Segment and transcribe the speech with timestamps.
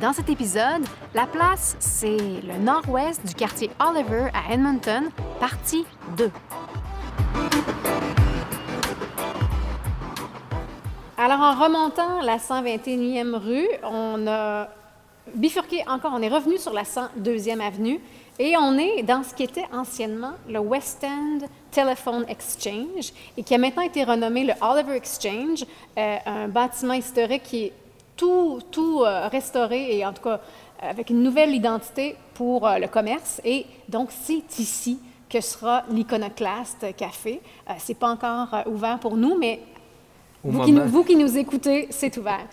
[0.00, 0.82] Dans cet épisode,
[1.14, 5.84] La place, c'est le nord-ouest du quartier Oliver à Edmonton, partie
[6.16, 6.30] 2.
[11.18, 14.68] Alors, en remontant la 121e rue, on a
[15.34, 18.00] bifurqué encore, on est revenu sur la 102e avenue
[18.38, 23.54] et on est dans ce qui était anciennement le West End Telephone Exchange et qui
[23.54, 25.66] a maintenant été renommé le Oliver Exchange,
[25.98, 27.72] euh, un bâtiment historique qui est
[28.20, 30.40] tout, tout euh, restauré et en tout cas
[30.78, 33.40] avec une nouvelle identité pour euh, le commerce.
[33.44, 37.40] Et donc, c'est ici que sera l'Iconoclast Café.
[37.78, 39.60] c'est pas encore ouvert pour nous, mais
[40.42, 42.46] vous qui, vous qui, nous écoutez, c'est ouvert.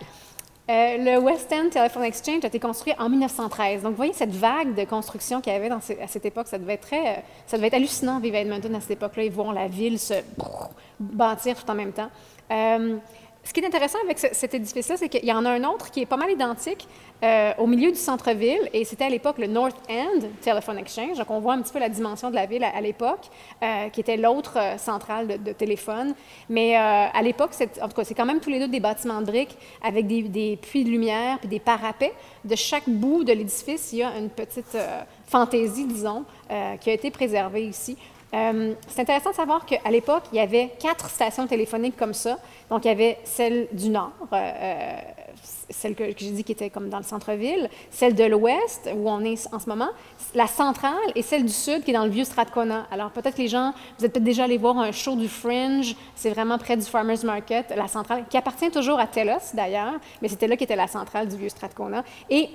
[0.70, 3.84] Euh, le West End Telephone Exchange a été construit en 1913.
[3.84, 6.48] Donc, vous voyez cette vague de construction qu'il y avait dans à cette époque.
[6.48, 9.24] Ça devait être très, euh, ça devait être hallucinant vivre à Edmonton à cette époque-là
[9.24, 10.16] et voir la ville se
[11.00, 12.10] bâtir tout en même temps.
[12.52, 12.98] Euh,
[13.48, 16.02] ce qui est intéressant avec cet édifice-là, c'est qu'il y en a un autre qui
[16.02, 16.86] est pas mal identique
[17.24, 21.18] euh, au milieu du centre-ville, et c'était à l'époque le North End Telephone Exchange.
[21.18, 23.30] Donc, on voit un petit peu la dimension de la ville à, l'époque,
[23.64, 26.14] euh, qui était l'autre euh, centrale de, téléphone.
[26.50, 29.28] Mais à l'époque, en tout cas, c'est quand même tous les deux des bâtiments de
[29.28, 32.14] briques avec des, des puits de lumière puis des parapets.
[32.44, 34.78] De chaque bout de l'édifice, il y a une petite
[35.26, 36.26] fantaisie, disons,
[36.82, 37.98] qui a été préservée ici.
[38.34, 42.38] Euh, c'est intéressant de savoir qu'à l'époque, il y avait quatre stations téléphoniques comme ça.
[42.70, 45.00] Donc, il y avait celle du Nord, euh, euh,
[45.70, 49.22] celle que, j'ai dit qui était comme dans le centre-ville, celle de l'Ouest, où on
[49.22, 49.90] est en ce moment,
[50.36, 52.86] la centrale et celle du Sud, qui est dans le vieux Strathcona.
[52.92, 55.96] Alors, peut-être que les gens, vous êtes peut-être déjà allé voir un show du Fringe,
[56.16, 60.28] c'est vraiment près du Farmers Market, la centrale, qui appartient toujours à TELOS d'ailleurs, mais
[60.28, 62.04] c'était là qui était la centrale du vieux Strathcona.
[62.30, 62.50] Et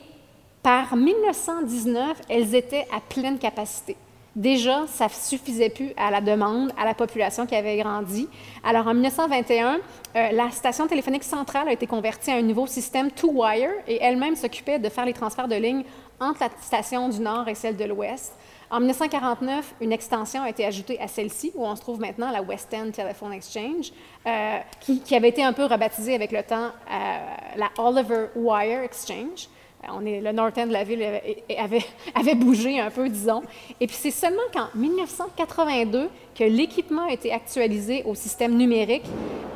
[0.63, 3.97] par 1919, elles étaient à pleine capacité.
[4.35, 8.29] Déjà, ça suffisait plus à la demande, à la population qui avait grandi.
[8.65, 13.11] Alors, en 1921, euh, la station téléphonique centrale a été convertie à un nouveau système
[13.11, 15.85] two-wire et elle-même s'occupait de faire les transferts de lignes
[16.19, 18.33] entre la station du Nord et celle de l'Ouest.
[18.71, 22.41] En 1949, une extension a été ajoutée à celle-ci, où on se trouve maintenant la
[22.41, 23.93] West End Telephone Exchange,
[24.27, 27.19] euh, qui, avait été un peu rebaptisée avec le temps euh,
[27.57, 29.49] la Oliver Wire Exchange.
[29.91, 31.03] On est, le North End de la ville
[31.59, 33.43] avait, bougé un peu, disons.
[33.81, 39.05] Et puis c'est seulement qu'en 1982 que l'équipement a été actualisé au système numérique.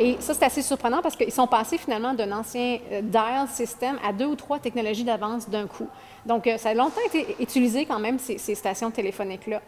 [0.00, 3.98] Et ça, c'est assez surprenant parce qu'ils sont passés finalement d'un ancien euh, dial system
[4.06, 5.88] à deux ou trois technologies d'avance d'un coup.
[6.26, 9.62] Donc, euh, ça a longtemps été utilisé quand même, ces stations téléphoniques-là.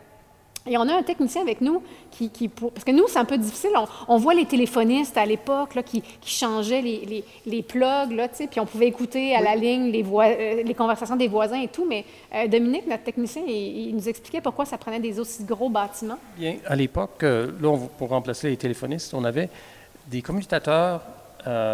[0.69, 3.71] Et on a un technicien avec nous qui, parce que nous, c'est un peu difficile.
[4.09, 8.61] On, voit les téléphonistes à l'époque qui, qui, changeaient les, les, les plugs, là, puis
[8.61, 11.87] on pouvait écouter à la ligne les, euh, les, conversations des voisins et tout.
[11.89, 16.19] Mais euh, Dominique, notre technicien, il, nous expliquait pourquoi ça prenait des aussi gros bâtiments.
[16.37, 19.49] Bien, à l'époque, euh, là, pour remplacer les téléphonistes, on avait
[20.07, 21.03] des commutateurs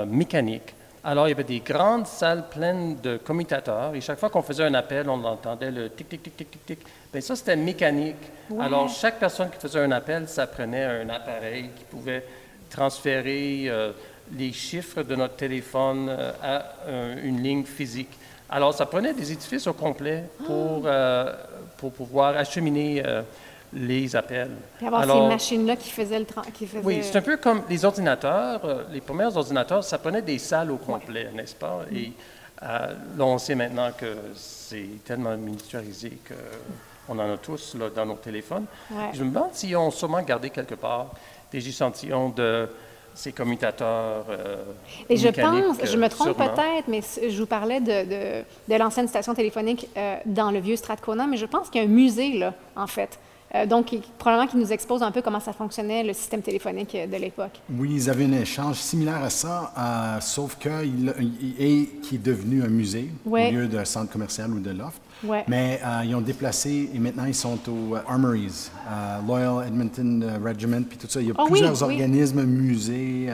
[0.07, 0.75] mécaniques.
[1.07, 4.65] Alors, il y avait des grandes salles pleines de commutateurs, et chaque fois qu'on faisait
[4.65, 6.79] un appel, on entendait le tic, tic, tic, tic, tic, tic.
[7.13, 8.17] Bien, ça, c'était mécanique.
[8.59, 12.25] Alors, chaque personne qui faisait un appel, ça prenait un appareil qui pouvait
[12.71, 13.93] transférer euh,
[14.33, 16.63] les chiffres de notre téléphone euh, à
[17.23, 18.19] une ligne physique.
[18.49, 21.35] Alors, ça prenait des édifices au complet pour, euh,
[21.77, 23.03] pour pouvoir acheminer
[23.75, 24.53] les appels.
[24.81, 26.27] Et avoir ces machines-là qui faisaient le...
[26.53, 26.85] Qui faisaient...
[26.85, 28.87] Oui, c'est un peu comme les ordinateurs.
[28.93, 31.81] les premiers ordinateurs, ça prenait des salles au complet, n'est-ce pas?
[31.93, 32.13] Et
[32.63, 36.35] là, on sait maintenant que c'est tellement miniaturisé que
[37.09, 38.67] on en a tous là, dans nos téléphones.
[39.13, 41.11] Je me demande s'ils ont sûrement gardé quelque part
[41.53, 42.69] des échantillons de
[43.15, 44.27] ces commutateurs.
[44.29, 44.65] Euh,
[45.09, 49.35] Et je pense, je me trompe peut-être, mais je vous parlais de, de, l'ancienne station
[49.35, 52.55] téléphonique euh, dans le vieux Strathcona, mais je pense qu'il y a un musée, là,
[52.75, 53.19] en fait.
[53.55, 57.17] Euh, donc, probablement qu'il nous expose un peu comment ça fonctionnait, le système téléphonique de
[57.17, 57.61] l'époque.
[57.71, 61.15] Oui, ils avaient un échange similaire à ça, sauf qu'il
[61.59, 65.01] est, qui est devenu un musée au lieu d'un centre commercial ou de loft.
[65.49, 70.41] Mais euh, ils ont déplacé et maintenant ils sont aux euh, Armories, euh, Loyal Edmonton
[70.45, 71.21] Regiment, puis tout ça.
[71.21, 73.31] Il y a ah plusieurs organismes, musées,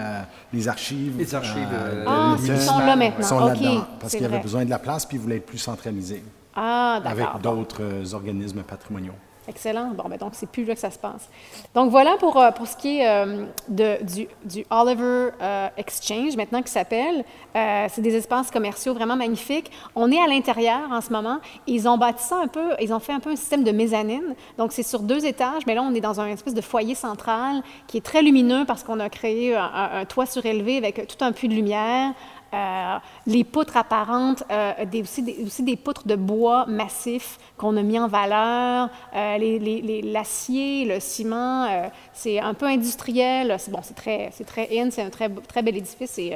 [0.52, 1.18] les archives.
[1.18, 1.68] Les archives.
[2.06, 3.16] ah, ils sont là maintenant.
[3.18, 5.58] Ils sont là-dedans parce qu'ils avaient besoin de la place puis ils voulaient être plus
[5.58, 6.22] centralisés.
[6.54, 9.14] Ah, Avec d'autres organismes patrimoniaux.
[9.50, 9.88] Excellent.
[9.96, 11.28] Bon, ben donc, c'est plus là que ça se passe.
[11.74, 13.98] Donc, voilà pour, euh, pour ce qui est euh, de,
[14.44, 17.24] du, Oliver euh, Exchange, maintenant qui s'appelle.
[17.52, 19.72] c'est des espaces commerciaux vraiment magnifiques.
[19.96, 21.38] On est à l'intérieur en ce moment.
[21.66, 24.36] Ils ont bâti ça un peu, ils ont fait un peu un système de mezzanine.
[24.56, 27.62] Donc, c'est sur deux étages, mais là, on est dans un espèce de foyer central
[27.88, 31.48] qui est très lumineux parce qu'on a créé un toit surélevé avec tout un puits
[31.48, 32.14] de lumière.
[32.52, 38.08] Euh, les poutres apparentes, euh, aussi, des, poutres de bois massif qu'on a mis en
[38.08, 43.54] valeur, euh, l'acier, le ciment, c'est un peu industriel.
[43.58, 46.18] C'est bon, très, très in, c'est un très, très bel édifice.
[46.18, 46.28] Il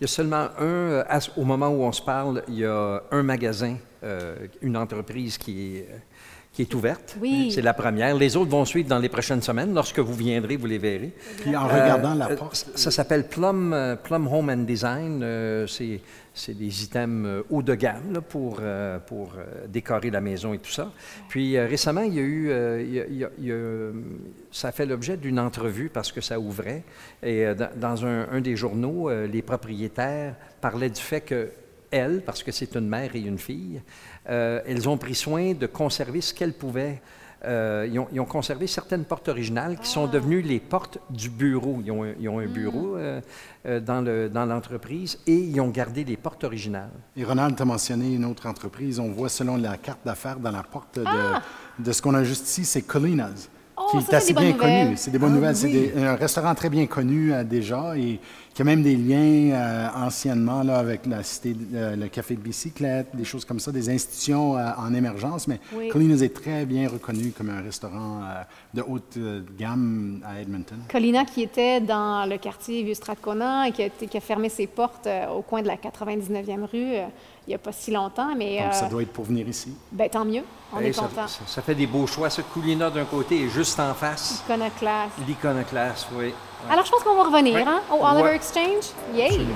[0.00, 1.04] y a seulement un,
[1.36, 3.76] au moment où on se parle, il y a un magasin,
[4.60, 5.88] une entreprise qui est
[6.54, 7.16] qui est ouverte.
[7.20, 7.50] Oui.
[7.52, 8.14] C'est la première.
[8.14, 9.74] Les autres vont suivre dans les prochaines semaines.
[9.74, 11.12] Lorsque vous viendrez, vous les verrez.
[11.40, 12.70] Puis en regardant la euh, porte.
[12.76, 15.20] Ça s'appelle Plum, euh, Plum Home and Design.
[15.24, 18.60] Euh, c'est des items haut de gamme pour,
[19.06, 19.34] pour
[19.68, 20.90] décorer la maison et tout ça.
[21.28, 23.56] Puis récemment, il y a eu, il y a,
[24.50, 26.82] ça a fait l'objet d'une entrevue parce que ça ouvrait.
[27.22, 27.46] Et
[27.76, 31.50] dans un, un, des journaux, les propriétaires parlaient du fait que
[31.94, 33.80] elle, parce que c'est une mère et une fille,
[34.28, 37.00] euh, elles ont pris soin de conserver ce qu'elles pouvaient.
[37.44, 41.82] Euh, ils, ont, conservé certaines portes originales qui sont devenues les portes du bureau.
[41.84, 43.20] Ils ont, un bureau hmm.
[43.66, 46.90] euh, dans l'entreprise et ils ont gardé les portes originales.
[47.14, 48.98] Et Ronald a mentionné une autre entreprise.
[48.98, 51.42] On voit selon la carte d'affaires dans la porte de, ah!
[51.78, 53.50] de ce qu'on a juste ici, c'est Colinas.
[53.76, 54.96] Oh, qui est assez bien connu.
[54.96, 55.56] C'est des bonnes ah nouvelles.
[55.56, 58.20] C'est un restaurant très bien connu déjà et
[58.54, 62.40] qui a même des liens euh, anciennement là, avec la cité, euh, le café de
[62.40, 65.48] bicyclette, des choses comme ça, des institutions euh, en émergence.
[65.48, 65.88] Mais oui.
[65.88, 68.22] Colina's est très bien reconnu comme un restaurant
[68.72, 69.18] de haute
[69.58, 70.78] gamme à Edmonton.
[70.88, 75.08] Colina qui était dans le quartier Vieux-Strathcona et qui a, qui a, fermé ses portes
[75.34, 76.94] au coin de la 99e rue
[77.46, 78.34] il n'y a pas si longtemps.
[78.36, 79.74] Mais, Donc, ça doit être pour venir ici.
[79.92, 80.42] Ben, tant mieux.
[80.72, 81.26] On est ça, content.
[81.46, 82.30] Ça, fait des beaux choix.
[82.30, 84.42] Ce Coulina d'un côté est juste en face.
[84.48, 85.12] L'iconoclaste.
[85.26, 86.34] L'iconoclaste, oui.
[86.70, 88.92] Alors, je pense qu'on va revenir hein, au Oliver Exchange.
[89.14, 89.46] Yay!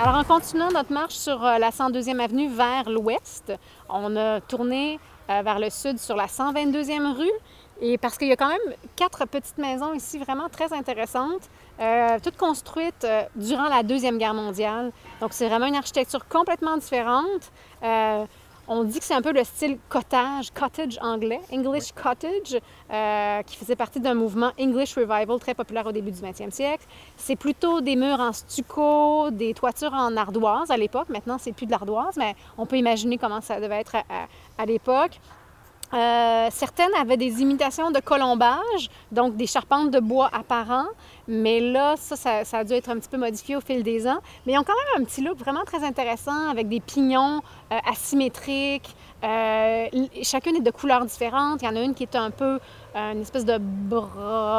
[0.00, 3.52] Alors, en continuant notre marche sur euh, la 102e avenue vers l'ouest,
[3.88, 4.98] on a tourné
[5.32, 7.30] euh, vers le sud sur la 122e rue.
[7.80, 11.50] Et parce qu'il y a quand même quatre petites maisons ici vraiment très intéressantes,
[11.80, 14.92] euh, toutes construites euh, durant la Deuxième Guerre mondiale.
[15.20, 17.50] Donc c'est vraiment une architecture complètement différente.
[18.68, 22.60] on dit que c'est un peu le style cottage, cottage anglais, English cottage,
[23.46, 26.84] qui faisait partie d'un mouvement English Revival très populaire au début du 20e siècle.
[27.16, 31.08] C'est plutôt des murs en stucco, des toitures en ardoise à l'époque.
[31.08, 34.28] Maintenant, c'est plus de l'ardoise, mais on peut imaginer comment ça devait être à
[34.66, 35.20] l'époque.
[35.94, 40.88] Euh, certaines avaient des imitations de colombage, donc des charpentes de bois apparents,
[41.28, 44.20] mais là, ça, ça, a dû être un petit peu modifié au fil des ans.
[44.46, 47.78] Mais ils ont quand même un petit look vraiment très intéressant avec des pignons euh,
[47.90, 48.96] asymétriques.
[49.22, 49.86] Euh,
[50.22, 51.60] chacune est de couleurs différentes.
[51.60, 52.58] Il y en a une qui est un peu
[52.94, 53.56] une espèce de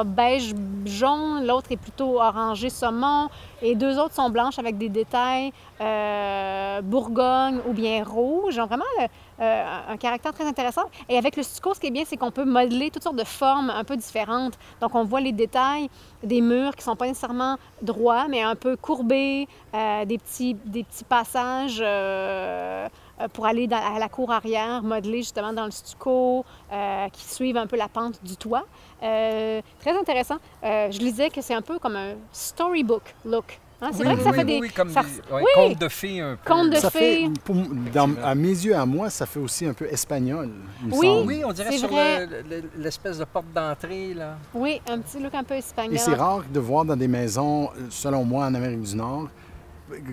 [0.06, 0.56] beige
[0.86, 3.30] jaune, l'autre est plutôt orangé saumon,
[3.62, 5.52] et deux autres sont blanches avec des détails
[6.82, 8.58] bourgogne ou bien rouge.
[8.58, 8.86] Ont vraiment
[9.40, 10.84] euh, un caractère très intéressant.
[11.10, 13.24] Et avec le stucco, ce qui est bien, c'est qu'on peut modeler toutes sortes de
[13.24, 14.54] formes un peu différentes.
[14.82, 15.90] Donc, on voit les détails
[16.24, 20.56] des murs qui ne sont pas nécessairement droits, mais un peu courbés, euh, des, petits,
[21.10, 22.88] passages euh,
[23.34, 26.46] pour aller à la cour arrière, modelés justement dans le stucco,
[27.12, 28.64] qui suivent un peu la pente du toit.
[29.00, 30.38] très intéressant.
[30.64, 33.60] je lisais que c'est un peu comme un storybook look.
[33.84, 34.60] Hein, c'est vrai que ça fait des...
[34.62, 36.54] Oui, comme des contes de fées un peu.
[36.54, 37.30] Contes de ça fées.
[37.46, 40.50] Fait, à mes yeux, à moi, ça fait aussi un peu espagnol.
[40.90, 41.90] Oui, oui, on dirait sur
[42.78, 44.14] l'espèce de porte d'entrée.
[44.14, 44.38] là.
[44.54, 45.96] Oui, un petit look un peu espagnol.
[45.96, 49.28] Et c'est rare de voir dans des maisons, selon moi, en Amérique du Nord,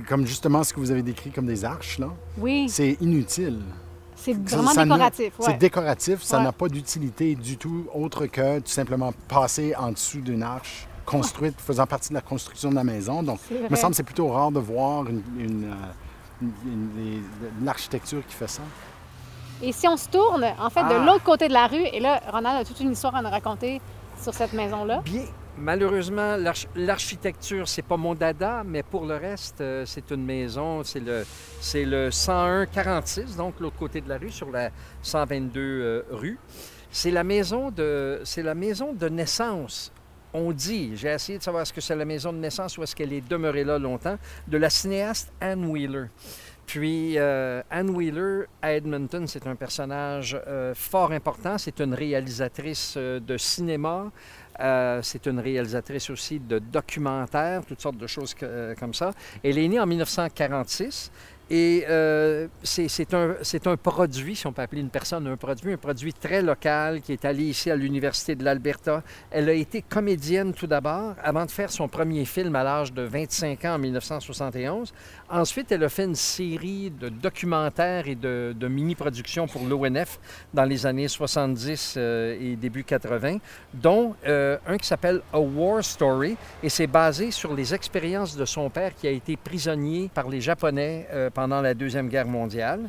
[0.09, 2.09] comme justement ce que vous avez décrit comme des arches, là.
[2.39, 2.69] Oui.
[2.69, 3.61] C'est inutile.
[4.17, 5.33] C'est vraiment décoratif.
[5.39, 10.21] C'est décoratif, ça n'a pas d'utilité du tout autre que tout simplement passer en dessous
[10.21, 13.23] d'une arche construite, faisant partie de la construction de la maison.
[13.23, 15.75] Donc, il me semble que c'est plutôt rare de voir une,
[16.43, 17.19] euh,
[17.65, 18.63] l'architecture qui fait ça.
[19.63, 21.05] Et si on se tourne, en fait, de ah!
[21.05, 23.81] l'autre côté de la rue, et là, Ronald a toute une histoire à nous raconter
[24.21, 25.03] sur cette maison-là.
[25.05, 25.25] Bien.
[25.59, 26.37] Malheureusement,
[26.75, 31.27] l'architecture, c'est pas mon dada, mais pour le reste, euh, c'est une maison, c'est le,
[31.61, 34.71] c'est le 101-46, donc l'autre côté de la rue, sur la
[35.03, 36.39] 122 euh, rue.
[36.91, 39.93] C'est la maison de, c'est la maison de naissance
[40.33, 42.95] on dit, j'ai essayé de savoir est-ce que c'est la maison de naissance ou est-ce
[42.95, 46.07] qu'elle est demeurée là longtemps, de la cinéaste Anne Wheeler.
[46.71, 51.59] Puis euh, Anne Wheeler à Edmonton, c'est un personnage euh, fort important.
[51.59, 54.13] C'est une réalisatrice euh, de cinéma.
[55.03, 58.37] c'est une réalisatrice aussi de documentaires, toutes sortes de choses
[58.79, 59.11] comme ça.
[59.43, 61.11] Elle est née en 1946
[61.53, 66.13] et euh, c'est un, produit, si on peut appeler une personne un produit, un produit
[66.13, 69.03] très local qui est allé ici à l'Université de l'Alberta.
[69.33, 73.03] Elle a été comédienne tout d'abord, avant de faire son premier film à l'âge de
[73.03, 74.93] 25 ans en 1971.
[75.29, 80.21] Ensuite, elle a fait une série de documentaires et de, mini-productions pour l'ONF
[80.55, 83.39] dans les années 70 euh, et début 80,
[83.75, 88.45] dont euh, un qui s'appelle A War Story, et c'est basé sur les expériences de
[88.45, 91.09] son père qui a été prisonnier par les Japonais
[91.41, 92.81] pendant la Deuxième Guerre mondiale.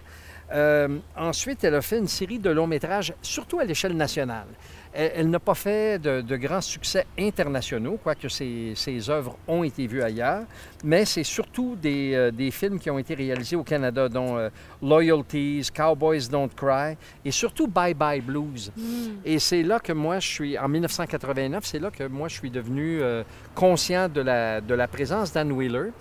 [0.51, 4.47] Euh, ensuite, elle a fait une série de longs métrages, surtout à l'échelle nationale.
[4.93, 10.03] Elle, n'a pas fait de, grands succès internationaux, quoique ses, ses œuvres ont été vues
[10.03, 10.43] ailleurs,
[10.83, 14.49] mais c'est surtout des, euh, des, films qui ont été réalisés au Canada, dont euh,
[14.81, 18.69] Loyalties, Cowboys Don't Cry et surtout Bye Bye Blues.
[18.75, 18.81] Mm.
[19.23, 22.51] Et c'est là que moi, je suis, en 1989, c'est là que moi, je suis
[22.51, 22.99] devenu
[23.55, 25.91] conscient de la, de la présence d'Anne Wheeler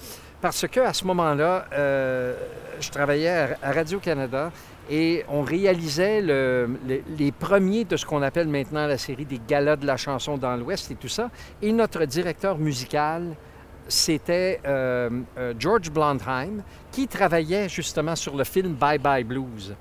[0.40, 2.34] parce qu'à ce moment-là, euh,
[2.80, 4.50] je travaillais à Radio-Canada
[4.90, 9.86] et on réalisait les premiers de ce qu'on appelle maintenant la série des galas de
[9.86, 11.30] la chanson dans l'Ouest et tout ça.
[11.62, 13.36] Et notre directeur musical,
[13.86, 19.74] c'était euh, euh, George Blondheim, qui travaillait justement sur le film Bye Bye Blues.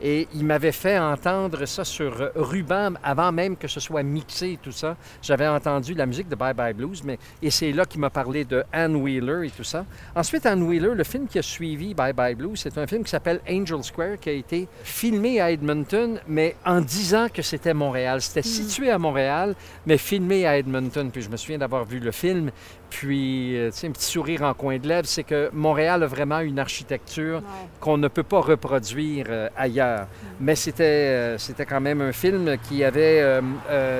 [0.00, 4.56] Et il m'avait fait entendre ça sur ruban avant même que ce soit mixé et
[4.56, 4.96] tout ça.
[5.22, 8.44] J'avais entendu la musique de Bye Bye Blues, mais et c'est là qu'il m'a parlé
[8.44, 9.84] de Anne Wheeler et tout ça.
[10.14, 13.10] Ensuite, Anne Wheeler, le film qui a suivi Bye Bye Blues, c'est un film qui
[13.10, 18.20] s'appelle Angel Square, qui a été filmé à Edmonton, mais en disant que c'était Montréal.
[18.20, 18.52] C'était hmm.
[18.52, 19.54] situé à Montréal,
[19.86, 21.10] mais filmé à Edmonton.
[21.10, 22.50] Puis je me souviens d'avoir vu le film
[22.96, 26.06] puis, euh, tu sais, un petit sourire en coin de lèvres, c'est que Montréal a
[26.06, 27.42] vraiment une architecture
[27.80, 30.02] qu'on ne peut pas reproduire euh, ailleurs.
[30.02, 30.26] Mm.
[30.38, 33.40] Mais c'était, euh, c'était quand même un film qui avait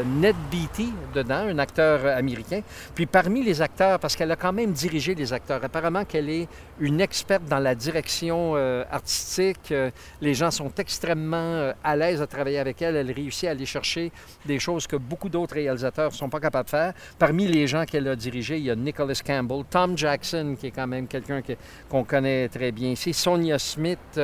[0.06, 2.60] Ned Beatty dedans, un acteur américain.
[2.94, 6.46] Puis parmi les acteurs, parce qu'elle a quand même dirigé les acteurs, apparemment qu'elle est
[6.78, 8.54] une experte dans la direction
[8.90, 9.74] artistique.
[10.20, 12.96] les gens sont extrêmement à l'aise à travailler avec elle.
[12.96, 14.12] Elle réussit à aller chercher
[14.46, 16.92] des choses que beaucoup d'autres réalisateurs ne sont pas capables de faire.
[17.18, 20.70] Parmi les gens qu'elle a dirigés, il y a Nicholas Campbell, Tom Jackson, qui est
[20.70, 21.42] quand même quelqu'un
[21.88, 24.20] qu'on connaît très bien ici, Sonia Smith,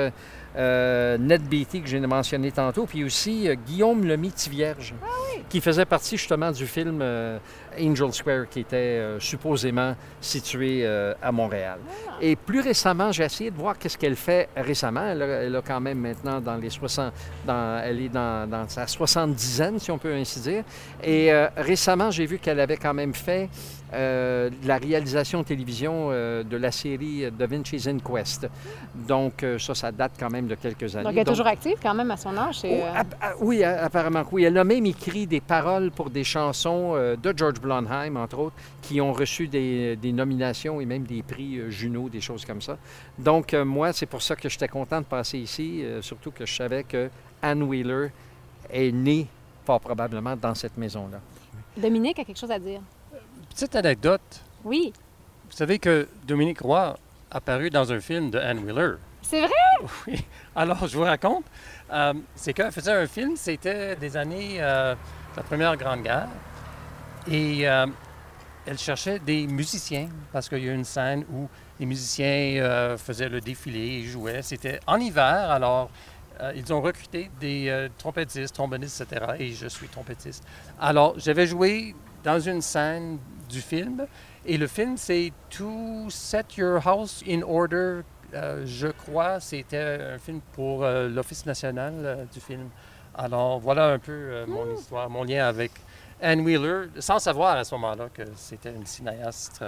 [0.57, 5.07] euh, euh, Ned Beatty, que j'ai mentionné tantôt, puis aussi euh, Guillaume Lemaitre-Vierge, ah
[5.49, 7.02] qui faisait partie justement du film
[7.78, 10.87] Angel Square, qui était supposément situé
[11.21, 11.78] à Montréal.
[11.88, 12.12] Ah.
[12.21, 15.07] Et plus récemment, j'ai essayé de voir qu'est-ce qu'elle fait récemment.
[15.07, 17.12] Elle a, quand même maintenant dans les 60,
[17.45, 20.62] dans, elle est dans, dans sa soixante-dizaine, si on peut ainsi dire.
[21.02, 23.49] Et récemment, j'ai vu qu'elle avait quand même fait
[23.92, 28.49] euh, la réalisation télévision euh, de la série Da Vinci's Inquest.
[28.95, 31.04] Donc, euh, ça, ça date quand même de quelques années.
[31.04, 32.61] Donc, elle est toujours active quand même à son âge?
[32.64, 32.82] Oh,
[33.40, 34.44] oui, apparemment oui.
[34.44, 39.00] Elle a même écrit des paroles pour des chansons de George Blondheim, entre autres, qui
[39.00, 42.76] ont reçu des, des nominations et même des prix Juno, des choses comme ça.
[43.18, 46.85] Donc, moi, c'est pour ça que j'étais content de passer ici, surtout que je savais
[46.85, 47.11] que
[47.42, 48.09] Anne Wheeler
[48.70, 49.26] est née,
[49.64, 51.20] fort probablement, dans cette maison-là.
[51.76, 52.80] Dominique a quelque chose à dire.
[53.49, 54.42] Petite anecdote.
[54.64, 54.92] Oui.
[55.50, 56.97] Vous savez que Dominique Roy a
[57.30, 58.97] apparu dans un film de Anne Wheeler.
[59.23, 59.50] C'est vrai?
[60.06, 60.25] Oui.
[60.54, 61.44] Alors, je vous raconte.
[61.92, 64.94] Euh, c'est qu'elle faisait un film, c'était des années euh,
[65.37, 66.28] la Première Grande Guerre.
[67.30, 67.87] Et euh,
[68.66, 73.40] elle cherchait des musiciens parce qu'il y a une scène où les musiciens faisaient le
[73.40, 74.42] défilé et jouaient.
[74.42, 75.90] C'était en hiver, alors
[76.54, 79.32] ils ont recruté des trompettistes, trombonistes, etc.
[79.38, 80.44] Et je suis trompettiste.
[80.78, 83.18] Alors, j'avais joué dans une scène
[83.49, 84.06] du film.
[84.46, 88.00] Et le film, c'est To Set Your House in Order.
[88.34, 92.68] Euh, je crois c'était un film pour euh, l'Office national euh, du film.
[93.14, 94.75] Alors voilà un peu mon hmm.
[94.75, 95.72] histoire, mon lien avec
[96.22, 99.64] Anne Wheeler, sans savoir à ce moment-là que c'était une cinéaste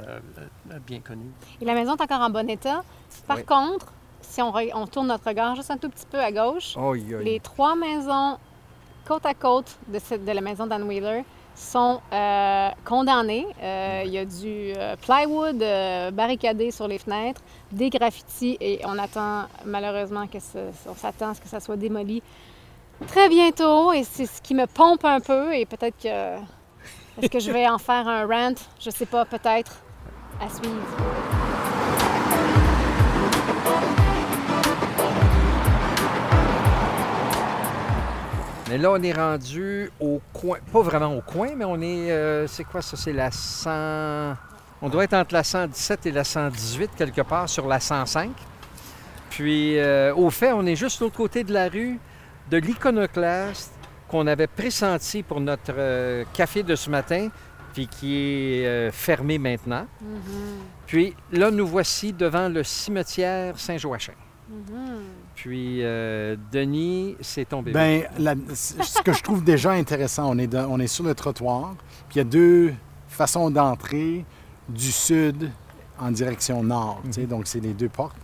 [0.86, 1.32] bien connue.
[1.60, 2.84] Et la maison est encore en bon état.
[3.26, 3.86] Par contre,
[4.20, 6.76] si on, on, tourne notre regard juste un tout petit peu à gauche,
[7.22, 8.38] les trois maisons
[9.06, 11.24] côte à côte de, cette, de la maison d'Anne Wheeler,
[11.62, 13.46] sont euh, condamnés.
[13.62, 15.64] Euh, il y a du euh, plywood
[16.14, 17.40] barricadé sur les fenêtres,
[17.70, 20.38] des graffitis et on attend malheureusement que
[20.88, 22.22] on s'attend à ce que ça soit démoli
[23.06, 26.36] très bientôt et c'est ce qui me pompe un peu et peut-être que
[27.18, 29.72] est-ce que je vais en faire un rant, je sais pas, peut-être
[30.40, 31.41] à suivre.
[38.72, 42.46] Mais là, on est rendu au coin, pas vraiment au coin, mais on est, euh,
[42.46, 42.96] c'est quoi ça?
[42.96, 44.34] C'est la 100...
[44.80, 48.30] On doit être entre la 117 et la 118, quelque part, sur la 105.
[49.28, 51.98] Puis, euh, au fait, on est juste de l'autre côté de la rue,
[52.50, 53.74] de l'iconoclaste,
[54.08, 57.28] qu'on avait pressenti pour notre euh, café de ce matin,
[57.74, 59.86] puis qui est euh, fermé maintenant.
[60.02, 60.86] Mm-hmm.
[60.86, 64.14] Puis là, nous voici devant le cimetière Saint-Joachim.
[64.50, 65.21] Mm-hmm.
[65.42, 67.72] Puis euh, Denis, c'est tombé.
[67.72, 68.02] Bien,
[68.54, 71.74] ce que je trouve déjà intéressant, on est, on est sur le trottoir,
[72.08, 72.72] puis il y a deux
[73.08, 74.24] façons d'entrer
[74.68, 75.50] du sud
[75.98, 77.02] en direction nord.
[77.04, 77.26] Mm-hmm.
[77.26, 78.16] Donc, c'est les deux portes.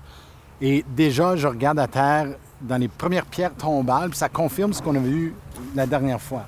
[0.60, 2.28] Et déjà, je regarde à terre
[2.60, 5.34] dans les premières pierres tombales, puis ça confirme ce qu'on avait vu
[5.74, 6.44] la dernière fois.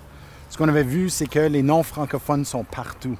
[0.50, 3.16] Ce qu'on avait vu, c'est que les noms francophones sont partout.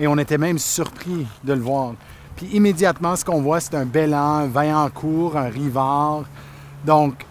[0.00, 1.94] Et on était même surpris de le voir.
[2.34, 6.24] Puis immédiatement, ce qu'on voit, c'est un Bélan, un Vaillancourt, un Rivard.
[6.84, 7.24] Donc,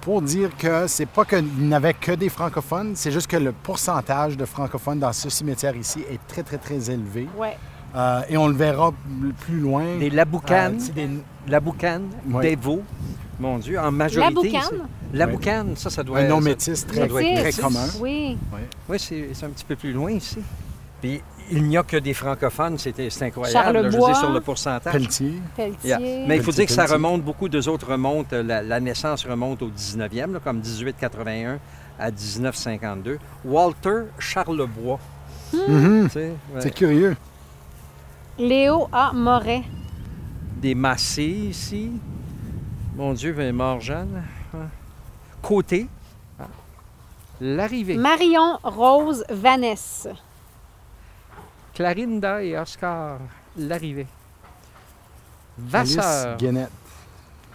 [0.00, 3.52] pour dire que c'est pas qu'il n'y avait que des francophones, c'est juste que le
[3.52, 7.28] pourcentage de francophones dans ce cimetière ici est très, très, très élevé.
[7.94, 8.92] Euh, et on le verra
[9.40, 9.96] plus loin.
[9.98, 11.08] Des Laboucanes, euh, des...
[11.48, 12.08] Laboucanes,
[12.42, 12.82] des Veaux,
[13.40, 14.50] mon Dieu, en majorité.
[14.52, 14.86] Laboucanes?
[15.12, 16.26] La boucane, ça, ça doit être.
[16.26, 16.86] Un nom métis?
[16.86, 17.86] très, très commun.
[18.00, 18.36] Oui.
[18.88, 20.38] Oui, c'est un petit peu plus loin ici.
[21.00, 23.52] Puis il n'y a que des francophones, c'est incroyable.
[23.52, 24.92] Charlebois, je dire, sur le pourcentage.
[24.92, 25.34] Pelletier.
[25.56, 26.24] Pelletier.
[26.26, 29.70] Mais il faut dire que ça remonte, beaucoup d'eux autres remontent, la, naissance remonte au
[29.70, 31.58] 19e, comme 1881
[31.98, 33.18] à 1952.
[33.44, 34.98] Walter Charlebois.
[35.52, 36.08] Hmm.
[36.58, 37.16] C'est curieux.
[38.38, 39.12] Léo A.
[39.12, 39.62] Moret.
[40.60, 41.90] Des Massés ici.
[42.96, 44.22] Mon Dieu, il est mort jeune
[45.46, 45.86] côté.
[47.40, 47.96] L'arrivée.
[47.96, 50.10] Marion Rose Vanessa.
[51.76, 53.18] Clarinda et Oscar.
[53.58, 54.06] L'arrivée.
[55.58, 56.04] Vasseur.
[56.04, 56.70] Alice Guénette,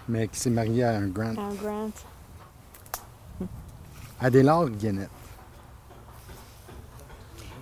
[0.08, 1.34] mais qui s'est mariée à un Grant.
[1.38, 1.90] Un Grant.
[4.22, 5.10] Adélard Guénette.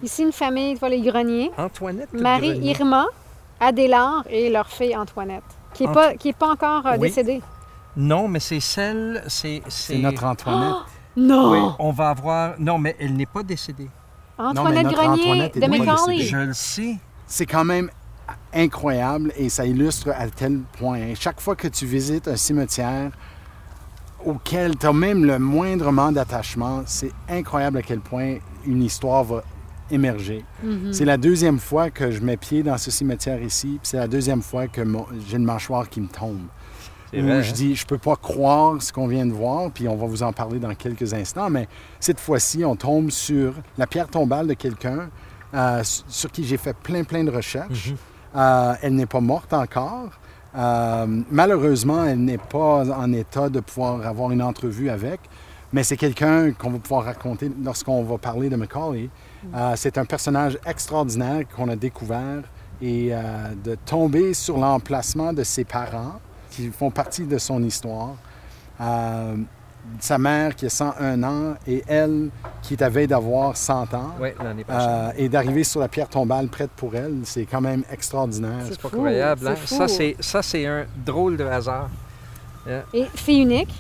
[0.04, 1.50] Ici, une famille, tu vois, les greniers.
[1.58, 2.12] Antoinette.
[2.14, 3.06] Marie Irma,
[3.62, 7.42] Adélard et leur fille Antoinette, qui n'est pas, qui est pas encore euh, décédée.
[7.96, 9.24] Non, mais c'est celle.
[9.28, 9.62] C'est,
[9.96, 10.76] notre Antoinette.
[10.76, 10.84] Oh,
[11.16, 11.52] non!
[11.52, 12.56] Oui, on va avoir.
[12.60, 13.90] Non, mais elle n'est pas décédée.
[14.40, 16.22] Antoinette Grenier de McCauley.
[16.22, 16.96] Je le sais.
[17.28, 17.90] C'est quand même
[18.54, 21.14] incroyable et ça illustre à tel point.
[21.16, 23.12] Chaque fois que tu visites un cimetière
[24.26, 29.44] auquel tu as même le moindrement d'attachement, c'est incroyable à quel point une histoire va
[29.92, 30.44] émerger.
[30.66, 30.94] Mm-hmm.
[30.94, 34.42] C'est la deuxième fois que je mets pied dans ce cimetière ici, c'est la deuxième
[34.42, 34.82] fois que
[35.28, 36.42] j'ai une mâchoire qui me tombe
[37.14, 37.54] où je hein?
[37.54, 40.32] dis, je peux pas croire ce qu'on vient de voir, puis on va vous en
[40.32, 41.68] parler dans quelques instants, mais
[42.00, 45.10] cette fois-ci, on tombe sur la pierre tombale de quelqu'un
[45.54, 47.90] euh, sur qui j'ai fait plein, plein de recherches.
[47.90, 47.98] Mhm.
[48.36, 50.10] Euh, elle n'est pas morte encore.
[50.56, 55.20] Euh, malheureusement, elle n'est pas en état de pouvoir avoir une entrevue avec,
[55.74, 59.10] mais c'est quelqu'un qu'on va pouvoir raconter lorsqu'on va parler de Macaulay.
[59.76, 62.42] C'est un personnage extraordinaire qu'on a découvert
[62.82, 63.12] et
[63.64, 66.20] de tomber sur l'emplacement de ses parents
[66.60, 68.16] qui font partie de son histoire.
[68.82, 69.36] Euh,
[70.00, 72.30] sa mère qui a 101 ans et elle
[72.62, 74.12] qui est à veille d'avoir 100 ans.
[74.20, 77.84] Oui, l'année euh, et d'arriver sur la pierre tombale prête pour elle, c'est quand même
[77.92, 78.60] extraordinaire.
[78.70, 79.48] C'est pas incroyable.
[79.48, 79.56] Hein?
[79.66, 81.90] Ça, c'est, ça, c'est un drôle de hasard.
[82.94, 83.74] Et fille unique?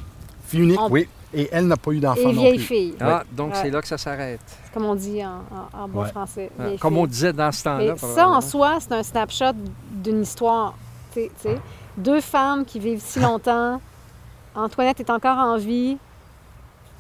[0.48, 1.08] Fille unique, oui.
[1.32, 2.96] Et elle n'a pas eu d'enfant non vieille fille.
[3.00, 4.39] Ah, donc c'est là que ça s'arrête.
[4.74, 6.50] Comme on dit en, bon français.
[6.80, 7.98] comme on disait dans ce temps-là.
[7.98, 9.54] Ça, en soi, c'est un snapshot
[9.92, 10.74] d'une histoire.
[11.13, 11.60] Tu sais,
[11.97, 13.82] deux femmes qui vivent si longtemps.
[14.56, 15.97] Antoinette est encore en vie.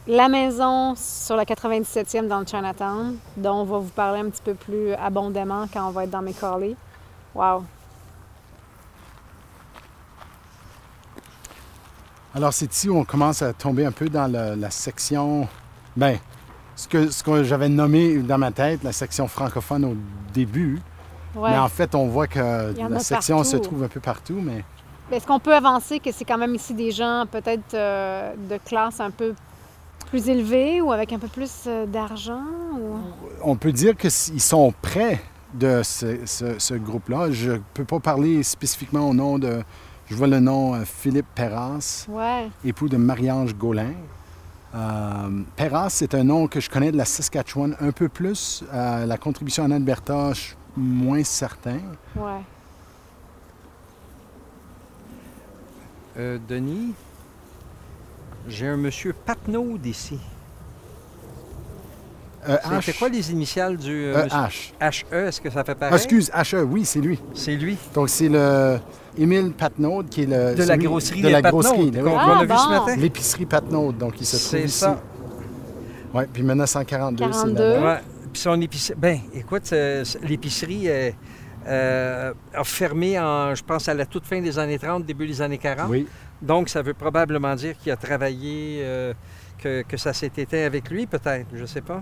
[0.07, 4.41] La maison sur la 97e dans le Chinatown, dont on va vous parler un petit
[4.41, 6.33] peu plus abondamment quand on va être dans mes.
[7.35, 7.63] Wow!
[12.33, 15.47] Alors, c'est ici où on commence à tomber un peu dans la section.
[15.95, 16.17] Bien,
[16.79, 19.95] ce que, ce que j'avais nommé dans ma tête, la section francophone au
[20.33, 20.81] début.
[21.35, 24.39] Mais en fait, on voit que la section se trouve un peu partout.
[24.41, 24.63] Mais
[25.11, 28.99] est-ce qu'on peut avancer que c'est quand même ici des gens peut-être euh, de classe
[28.99, 29.33] un peu
[30.09, 32.43] plus élevée ou avec un peu plus euh, d'argent?
[33.41, 35.21] On peut dire qu'ils sont près
[35.53, 37.31] de ce, groupe-là.
[37.31, 39.63] Je ne peux pas parler spécifiquement au nom de...
[40.07, 42.07] Je vois le nom euh, Philippe Perras,
[42.63, 43.93] époux de Marie-Ange Gaulin.
[45.55, 48.63] Perras, c'est un nom que je connais de la Saskatchewan un peu plus.
[48.71, 51.79] la contribution en Alberta, je suis moins certain.
[52.15, 52.41] Ouais.
[56.19, 56.93] Euh, Denis,
[58.49, 60.19] j'ai un monsieur Patnaud ici.
[62.49, 64.73] Euh, c'est quoi les initiales du euh, H.
[64.81, 65.93] HE, est-ce que ça fait pareil?
[65.93, 67.19] Ah, excuse, HE, oui, c'est lui.
[67.33, 67.77] C'est lui.
[67.93, 68.79] Donc, c'est le
[69.17, 70.55] Émile Patnaud qui est le...
[70.55, 72.95] De la grosserie De la grosserie, qu'on a vu ce matin?
[72.97, 74.67] L'épicerie Patnaud, donc il se trouve ici.
[74.73, 75.01] C'est ça.
[76.13, 77.99] Oui, puis 1942, c'est là ouais.
[78.33, 78.99] Puis son épicerie...
[78.99, 79.73] Ben, écoute,
[80.23, 81.15] l'épicerie est
[81.69, 85.41] euh, a fermé, en, je pense, à la toute fin des années 30, début des
[85.41, 85.89] années 40.
[85.89, 86.07] Oui.
[86.41, 89.13] Donc, ça veut probablement dire qu'il a travaillé, euh,
[89.57, 92.01] que, que ça s'est éteint avec lui, peut-être, je ne sais pas.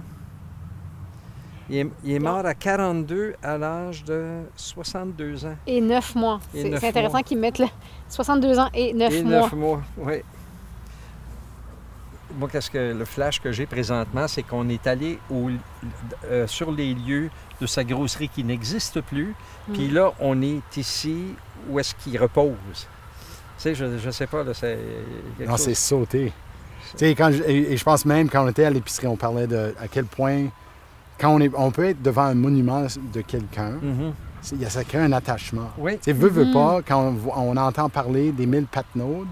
[1.69, 5.55] Il est, mort à 42 à l'âge de 62 ans.
[5.65, 6.39] Et 9 mois.
[6.53, 7.67] C'est intéressant qu'ils mettent là.
[8.07, 9.19] 62 ans et 9 mois.
[9.19, 10.13] Et 9 mois, oui.
[12.37, 16.93] Moi, qu'est-ce que le flash que j'ai présentement, c'est qu'on est allé euh, sur les
[16.93, 17.29] lieux
[17.61, 19.33] de sa grosserie qui n'existe plus.
[19.67, 19.73] Hmm.
[19.73, 21.33] Puis là, on est ici
[21.69, 22.55] où est-ce qu'il repose.
[22.75, 22.85] Tu
[23.57, 24.77] sais, je ne sais pas, là, c'est...
[25.45, 26.31] Non, c'est sauté.
[26.91, 29.73] Tu sais, quand et, je pense même quand on était à l'épicerie, on parlait de
[29.79, 30.45] à quel point
[31.19, 34.69] quand on, est, on peut être devant un monument de quelqu'un, mm-hmm.
[34.69, 35.71] ça crée un attachement.
[35.77, 35.97] Oui.
[35.99, 36.53] Tu veut, veut mm-hmm.
[36.53, 39.27] pas, quand on, entend parler des mille patnaudes.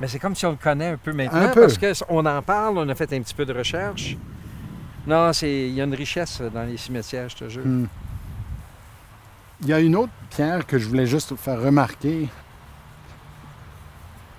[0.00, 1.62] Mais c'est comme si on le connaît un peu maintenant, un peu.
[1.62, 4.16] parce qu'on en parle, on a fait un petit peu de recherche.
[5.06, 7.64] Non, c'est il y a une richesse dans les cimetières, je te jure.
[7.64, 7.86] Hmm.
[9.62, 12.28] Il y a une autre pierre que je voulais juste faire remarquer.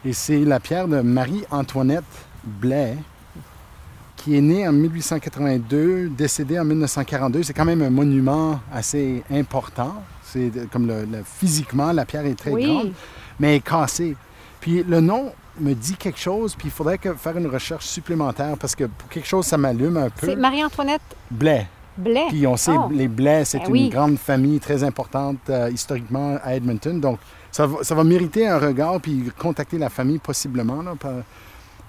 [0.04, 2.04] Et c'est la pierre de Marie-Antoinette
[2.44, 2.98] Blais,
[4.18, 7.44] qui est né en 1882, décédé en 1942.
[7.44, 10.04] C'est quand même un monument assez important.
[10.24, 12.92] C'est comme le, physiquement, la pierre est très grande,
[13.40, 14.16] mais elle est cassée.
[14.60, 18.58] Puis le nom me dit quelque chose, puis il faudrait que, faire une recherche supplémentaire
[18.60, 20.28] parce que pour quelque chose, ça m'allume un peu.
[20.28, 21.68] C'est Marie-Antoinette Blais.
[21.98, 22.26] Blais.
[22.30, 22.90] Puis on sait, oh.
[22.92, 27.00] les Blais, c'est ben une grande famille très importante euh, historiquement à Edmonton.
[27.00, 27.20] Donc,
[27.52, 30.82] ça va, ça va, mériter un regard, puis contacter la famille possiblement.
[30.82, 30.94] Là,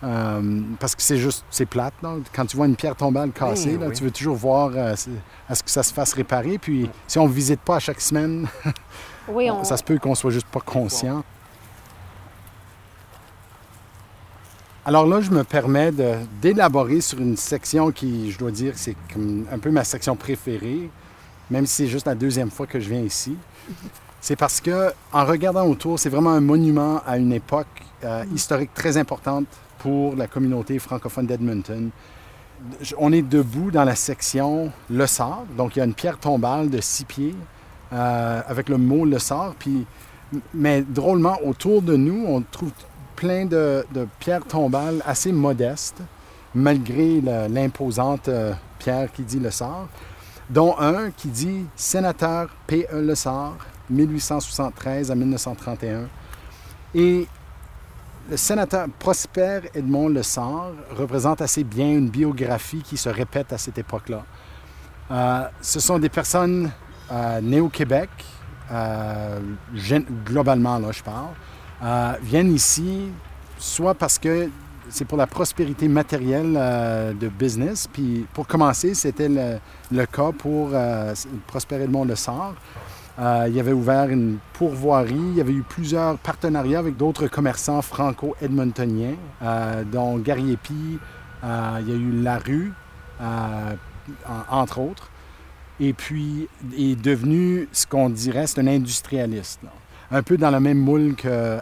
[0.04, 1.94] euh, parce que c'est juste, c'est plate.
[2.32, 4.94] Quand tu vois une pierre tombale cassée, tu veux toujours voir euh,
[5.48, 6.58] à ce que ça se fasse réparer.
[6.58, 8.46] Puis si on ne visite pas à chaque semaine,
[9.62, 11.24] ça se peut qu'on soit juste pas conscient.
[14.88, 15.90] Alors là, je me permets
[16.40, 18.94] d'élaborer sur une section qui, je dois dire, c'est
[19.50, 20.88] un peu ma section préférée,
[21.50, 23.36] même si c'est juste la deuxième fois que je viens ici.
[24.20, 27.66] C'est parce que, en regardant autour, c'est vraiment un monument à une époque
[28.04, 29.48] euh, historique très importante
[29.80, 31.90] pour la communauté francophone d'Edmonton.
[32.96, 36.70] On est debout dans la section Le Sort, donc il y a une pierre tombale
[36.70, 37.34] de six pieds
[37.92, 39.56] euh, avec le mot Le Sort.
[39.58, 39.84] Puis,
[40.54, 42.70] mais drôlement, autour de nous, on trouve
[43.16, 43.84] plein de,
[44.20, 46.02] pierres tombales assez modestes,
[46.54, 49.88] malgré l'imposante euh, pierre qui dit Le Sort,
[50.48, 53.00] dont un qui dit Sénateur P.E.
[53.00, 53.56] Le Sort,
[53.90, 56.08] 1873 à 1931.
[56.94, 57.26] Et
[58.30, 63.78] le sénateur Prosper Edmond Lessard représente assez bien une biographie qui se répète à cette
[63.78, 64.24] époque-là.
[65.10, 66.70] Euh, ce sont des personnes
[67.12, 68.10] euh, nées au Québec,
[70.24, 71.28] globalement là je parle,
[72.22, 73.08] viennent ici
[73.58, 74.50] soit parce que
[74.88, 76.52] c'est pour la prospérité matérielle
[77.18, 79.58] de business, puis pour commencer, c'était le,
[79.90, 80.70] le, cas pour
[81.46, 82.54] Prosper Edmond Lessard.
[83.18, 85.14] Euh, il avait ouvert une pourvoirie.
[85.14, 90.98] Il y avait eu plusieurs partenariats avec d'autres commerçants franco-edmontoniens, euh, dont Gariepi.
[91.44, 92.72] Euh, il y a eu La Rue,
[94.50, 95.10] entre autres.
[95.80, 99.60] Et puis, il est devenu ce qu'on dirait, c'est un industrialiste.
[100.10, 101.58] Un peu dans le même moule que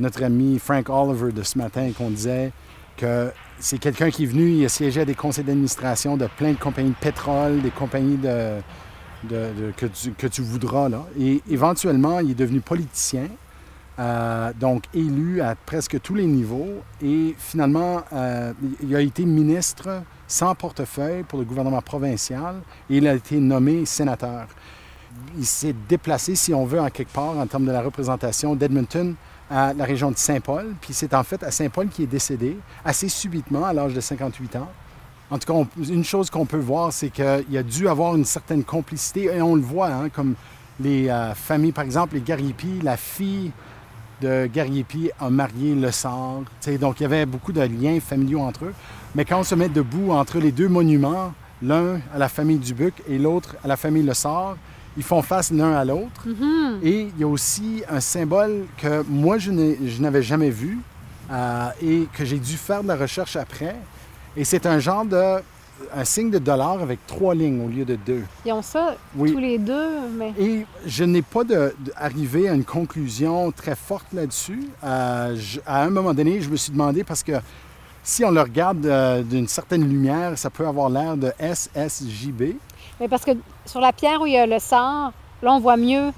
[0.00, 2.52] notre ami Frank Oliver de ce matin, qu'on disait
[2.96, 6.52] que c'est quelqu'un qui est venu, il a siégé à des conseils d'administration de plein
[6.52, 8.60] de compagnies de pétrole, des compagnies de,
[9.76, 10.88] que, tu, voudras.
[10.88, 11.04] Là.
[11.18, 13.28] Et éventuellement, il est devenu politicien,
[13.98, 16.82] euh, donc élu à presque tous les niveaux.
[17.02, 22.56] Et finalement, euh, il a été ministre sans portefeuille pour le gouvernement provincial
[22.88, 24.46] et il a été nommé sénateur.
[25.36, 29.14] Il s'est déplacé, si on veut, en quelque part, en termes de la représentation d'Edmonton
[29.50, 30.74] à la région de Saint-Paul.
[30.80, 34.56] Puis c'est en fait à Saint-Paul qu'il est décédé assez subitement à l'âge de 58
[34.56, 34.68] ans.
[35.30, 38.64] En tout cas, une chose qu'on peut voir, c'est qu'il a dû avoir une certaine
[38.64, 40.34] complicité, et on le voit, hein, comme
[40.80, 43.52] les euh, familles, par exemple, les Gariepi, la fille
[44.20, 46.42] de Gariepi a marié Le Sort.
[46.80, 48.74] Donc, il y avait beaucoup de liens familiaux entre eux.
[49.14, 52.94] Mais quand on se met debout entre les deux monuments, l'un à la famille Dubuc
[53.08, 54.56] et l'autre à la famille Le Sort,
[54.96, 56.26] ils font face l'un à l'autre.
[56.26, 56.82] Mm-hmm.
[56.82, 60.78] Et il y a aussi un symbole que moi, je n'avais jamais vu
[61.30, 63.76] euh, et que j'ai dû faire de la recherche après.
[64.36, 65.40] Et c'est un genre de
[65.94, 68.22] un signe de dollar avec trois lignes au lieu de deux.
[68.44, 70.34] Ils ont ça tous les deux, mais...
[70.38, 74.68] Et je n'ai pas de, arrivé à une conclusion très forte là-dessus.
[74.84, 77.32] Euh, à un moment donné, je me suis demandé, parce que
[78.02, 82.56] si on le regarde euh, d'une certaine lumière, ça peut avoir l'air de SSJB.
[83.00, 83.32] Mais parce que
[83.66, 86.12] sur la pierre où il y a le sort, là, on voit mieux...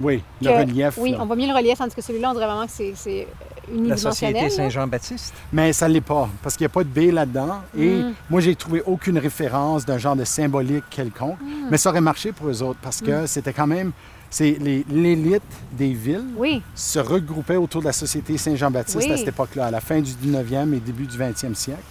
[0.00, 0.96] Oui, le relief.
[0.98, 3.26] Oui, on voit mieux le relief, tandis que celui-là, on dirait vraiment que c'est.
[3.72, 5.32] La Société Saint-Jean-Baptiste?
[5.52, 7.60] Mais ça ne l'est pas, parce qu'il n'y a pas de B là-dedans.
[7.78, 8.14] Et mm.
[8.28, 11.40] moi, j'ai trouvé aucune référence d'un genre de symbolique quelconque.
[11.40, 11.68] Mm.
[11.70, 13.26] Mais ça aurait marché pour eux autres, parce que mm.
[13.26, 13.92] c'était quand même...
[14.30, 14.56] C'est
[14.88, 16.62] l'élite des villes oui.
[16.74, 20.72] se regroupait autour de la Société Saint-Jean-Baptiste à cette époque-là, à la fin du 19e
[20.74, 21.82] et début du 20e siècle.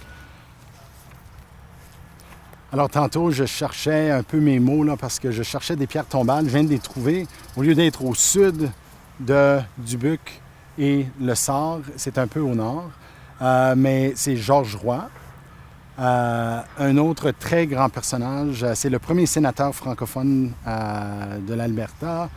[2.72, 6.46] Alors, tantôt, je cherchais un peu mes mots, parce que je cherchais des pierres tombales.
[6.46, 7.26] Je viens de les trouver.
[7.54, 8.70] Au lieu d'être au sud
[9.20, 10.40] de Dubuc
[10.78, 12.90] et le Sard, c'est un peu au nord.
[13.42, 15.06] Euh, mais c'est Georges Roy.
[15.98, 22.30] Euh, un autre très grand personnage, euh, c'est le premier sénateur francophone de l'Alberta.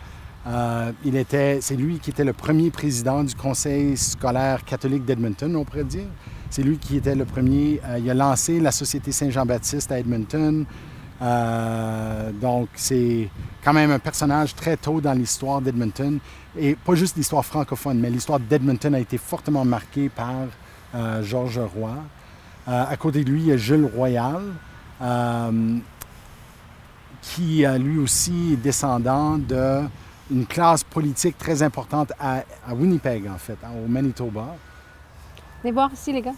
[1.06, 1.26] il
[1.62, 6.10] c'est lui qui était le premier président du Conseil scolaire catholique d'Edmonton, on pourrait dire.
[6.56, 7.82] C'est lui qui était le premier.
[7.84, 10.66] Euh, il a lancé la Société Saint-Jean-Baptiste à Edmonton.
[11.22, 13.30] Euh, donc, c'est
[13.62, 16.18] quand même un personnage très tôt dans l'histoire d'Edmonton.
[16.58, 20.32] Et pas juste l'histoire francophone, mais l'histoire d'Edmonton a été fortement marquée par
[20.96, 21.94] euh, Georges Roy.
[22.68, 24.42] à côté de lui, il y a Jules Royal,
[27.22, 33.58] qui lui aussi est descendant d'une classe politique très importante à, à Winnipeg, en fait,
[33.84, 34.56] au Manitoba.
[35.66, 36.36] Venez voir ici, les gars.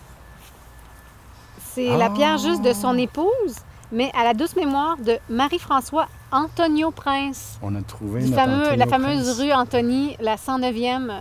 [1.60, 3.02] C'est la pierre juste de son ah.
[3.02, 3.58] épouse,
[3.92, 7.60] mais à la douce mémoire de Marie-François Antonio Prince.
[7.62, 11.12] On a trouvé La fameuse rue Antony, la 109e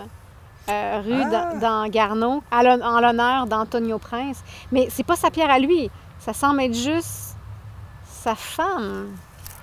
[0.69, 1.55] euh, rue ah.
[1.57, 4.41] dans Garneau, en l'honneur d'Antonio Prince.
[4.71, 5.91] Mais c'est pas sa pierre à lui.
[6.21, 7.37] Ça semble être juste
[8.05, 9.09] sa femme.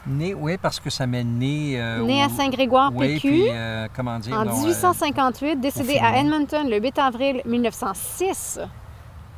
[0.06, 1.82] Né, oui, parce que ça m'est né.
[1.82, 3.46] Euh, né à Saint-Grégoire, oui, PQ.
[3.50, 8.60] Euh, comment dire, en 1858, décédé à Edmonton le 8 avril 1906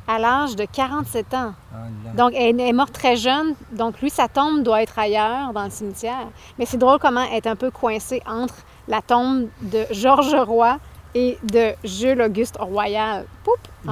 [0.08, 1.52] à l'âge de 47 ans.
[1.72, 1.76] Ah,
[2.16, 3.54] donc, elle est morte très jeune.
[3.72, 6.28] Donc, lui, sa tombe doit être ailleurs, dans le cimetière.
[6.58, 8.54] Mais c'est drôle comment elle est un peu coincée entre
[8.88, 10.78] la tombe de Georges Roy
[11.14, 13.24] et de Jules Auguste Royal.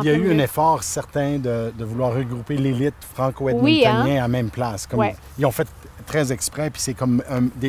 [0.02, 4.50] Il y a eu un effort certain de, vouloir regrouper l'élite franco-edmontonienne à la même
[4.50, 4.86] place.
[4.86, 5.06] Comme,
[5.38, 5.68] Ils ont fait
[6.06, 7.22] très exprès, puis c'est comme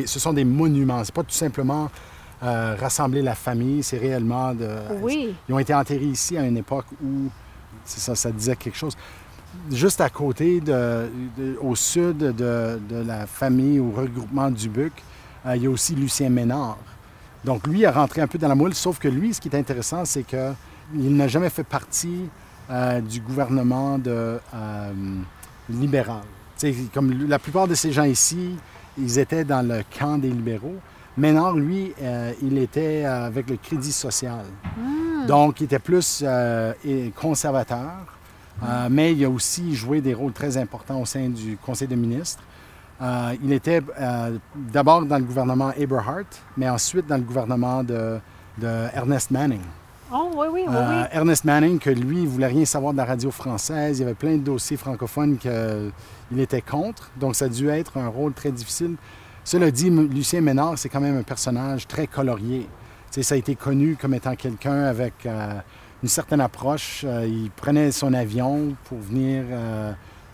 [0.06, 1.02] ce sont des monuments.
[1.04, 1.90] C'est pas tout simplement
[2.42, 4.68] euh, rassembler la famille, c'est réellement de.
[5.00, 5.34] Oui.
[5.48, 7.30] Ils ont été enterrés ici à une époque où
[7.84, 8.96] c'est ça, ça disait quelque chose.
[9.70, 11.08] Juste à côté, de,
[11.62, 14.92] au sud de, la famille ou regroupement du Buc,
[15.46, 16.78] euh, il y a aussi Lucien Ménard.
[17.44, 19.56] Donc lui a rentré un peu dans la moule, sauf que lui, ce qui est
[19.56, 22.28] intéressant, c'est qu'il n'a jamais fait partie
[22.68, 24.92] euh, du gouvernement de, euh,
[26.92, 28.56] comme la plupart de ces gens ici,
[28.98, 30.76] ils étaient dans le camp des libéraux.
[31.16, 31.92] Ménard, lui,
[32.42, 34.44] il était avec le Crédit social.
[34.76, 35.06] Hmm.
[35.26, 36.72] Donc, il était plus euh,
[37.14, 38.06] conservateur,
[38.62, 41.96] euh, mais il a aussi joué des rôles très importants au sein du Conseil des
[41.96, 42.42] ministres.
[43.02, 43.82] Euh, il était
[44.54, 48.18] d'abord dans le gouvernement Aberhart, mais ensuite dans le gouvernement de,
[48.94, 49.60] Ernest Manning.
[50.12, 50.62] Oui, oui,
[51.12, 53.98] Ernest Manning, que lui, il voulait rien savoir de la radio française.
[53.98, 57.10] Il y avait plein de dossiers francophones qu'il était contre.
[57.18, 58.96] Donc, ça a dû être un rôle très difficile.
[59.44, 62.68] Cela dit, Lucien Ménard, c'est quand même un personnage très colorié
[63.22, 65.54] ça a été connu comme étant quelqu'un avec euh,
[66.02, 67.02] une certaine approche.
[67.04, 69.44] Euh, il prenait son avion pour venir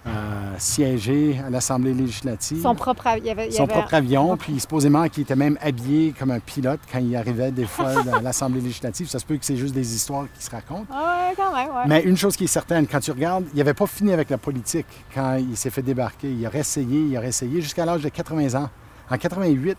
[0.05, 2.61] euh, siéger à l'Assemblée législative.
[2.61, 3.35] Son propre, avion.
[3.51, 7.53] Son propre avion, puis supposément qu'il était même habillé comme un pilote quand il arrivait
[7.53, 9.09] des fois dans l'Assemblée législative.
[9.09, 10.87] Ça se peut que c'est juste des histoires qui se racontent.
[10.91, 11.85] Oui, quand même, ouais.
[11.87, 14.39] Mais une chose qui est certaine, quand tu regardes, il n'avait pas fini avec la
[14.39, 16.33] politique quand il s'est fait débarquer.
[16.33, 18.71] Il a essayé, il a essayé jusqu'à l'âge de 80 ans.
[19.09, 19.79] En 88,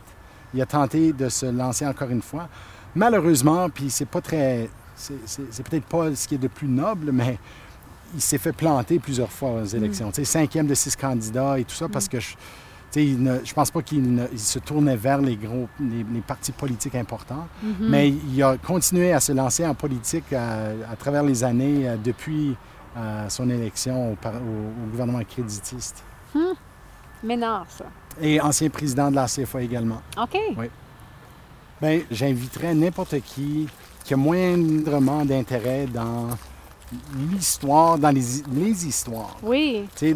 [0.54, 2.48] il a tenté de se lancer encore une fois.
[2.96, 4.70] Malheureusement, puis c'est pas très.
[4.96, 7.40] C'est peut-être pas ce qui est de plus noble, mais
[8.14, 10.10] il s'est fait planter plusieurs fois aux élections.
[10.10, 10.24] Mm.
[10.24, 12.10] Cinquième de six candidats et tout ça, parce mm.
[12.10, 12.36] que je,
[13.00, 17.90] ne, je pense pas qu'il se tournait vers les gros, les, partis politiques importants, mm-hmm.
[17.90, 21.98] mais il a continué à se lancer en politique euh, à, travers les années euh,
[21.98, 22.56] depuis
[22.98, 24.18] euh, son élection au,
[24.92, 26.04] gouvernement créditiste.
[26.34, 26.54] Hmm.
[27.24, 27.86] Ménard, ça.
[28.22, 30.02] Et ancien président de la CFA également.
[30.22, 30.38] OK.
[30.58, 30.66] Oui.
[31.82, 33.68] Bien, j'inviterais n'importe qui
[34.04, 36.30] qui a moindrement d'intérêt dans
[37.32, 39.38] l'histoire, dans les, histoires.
[39.44, 39.86] Oui.
[39.96, 40.16] Tu sais,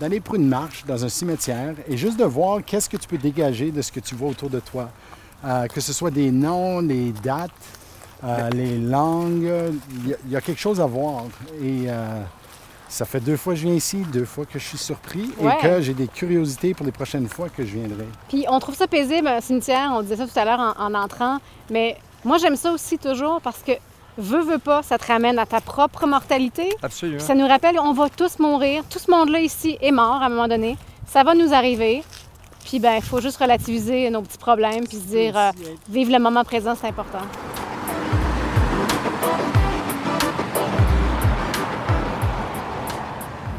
[0.00, 3.18] d'aller pour une marche dans un cimetière et juste de voir qu'est-ce que tu peux
[3.18, 4.90] dégager de ce que tu vois autour de toi.
[5.44, 7.50] Euh, que ce soit des noms, les dates,
[8.24, 9.50] euh, les langues,
[10.06, 11.24] il y, a quelque chose à voir.
[11.60, 12.22] Et euh,
[12.88, 15.62] ça fait deux fois que je viens ici, deux fois que je suis surpris et
[15.62, 18.06] que j'ai des curiosités pour les prochaines fois que je viendrai.
[18.28, 21.38] Puis on trouve ça paisible, un cimetière, on disait ça tout à l'heure en, entrant,
[21.70, 23.72] mais moi j'aime ça aussi toujours parce que
[24.18, 26.70] veux, veux pas, ça te ramène à ta propre mortalité.
[26.82, 27.18] Absolument.
[27.18, 28.84] Puis ça nous rappelle, on va tous mourir.
[28.88, 30.76] Tout ce monde-là ici est mort à un moment donné.
[31.06, 32.02] Ça va nous arriver.
[32.64, 35.50] Puis ben, il faut juste relativiser nos petits problèmes puis se dire, euh,
[35.88, 37.18] vivre le moment présent, c'est important.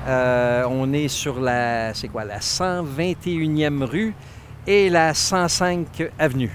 [0.08, 4.14] Euh, on est sur la, c'est quoi, la 121e rue
[4.68, 6.52] et la 105 avenue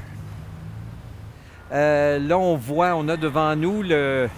[1.71, 4.29] là, on voit, on a devant nous le,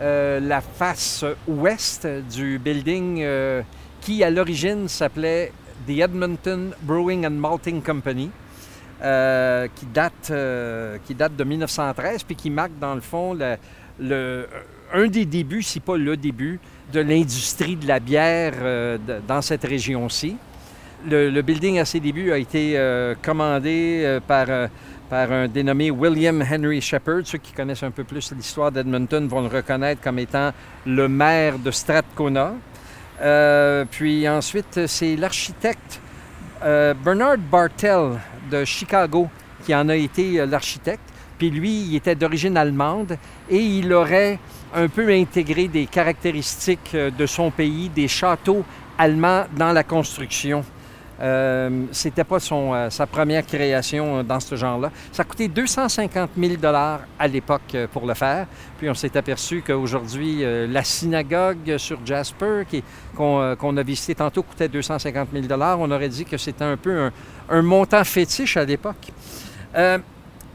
[0.00, 3.24] la face ouest du building
[4.00, 5.52] qui, à l'origine, s'appelait
[5.86, 8.30] The Edmonton Brewing and Malting Company.
[9.02, 13.34] Euh, qui, date, euh, qui date de 1913, puis qui marque dans le fond
[14.92, 16.60] un des débuts, si pas le début,
[16.92, 20.36] de l'industrie de la bière euh, dans cette région-ci.
[21.08, 22.78] Le, building à ses débuts a été
[23.22, 24.68] commandé par,
[25.10, 27.22] par un dénommé William Henry Shepard.
[27.24, 30.52] Ceux qui connaissent un peu plus l'histoire d'Edmonton vont le reconnaître comme étant
[30.86, 32.54] le maire de Strathcona.
[33.90, 36.00] puis ensuite, c'est l'architecte
[36.62, 38.20] Bernard Bartel
[38.50, 39.28] de Chicago
[39.64, 41.02] qui en a été euh, l'architecte.
[41.38, 43.16] Puis lui, il était d'origine allemande
[43.48, 44.38] et il aurait
[44.74, 48.64] un peu intégré des caractéristiques euh, de son pays, des châteaux
[48.98, 50.64] allemands dans la construction.
[51.20, 54.90] Euh, c'était pas son, euh, sa première création dans ce genre-là.
[55.12, 58.46] Ça a coûté 250 000 à l'époque pour le faire.
[58.78, 62.62] Puis on s'est aperçu qu'aujourd'hui, la synagogue sur Jasper,
[63.14, 67.10] qu'on a visité tantôt, coûtait 250 000 On aurait dit que c'était un peu
[67.50, 69.12] un, montant fétiche à l'époque.
[69.76, 69.98] Euh,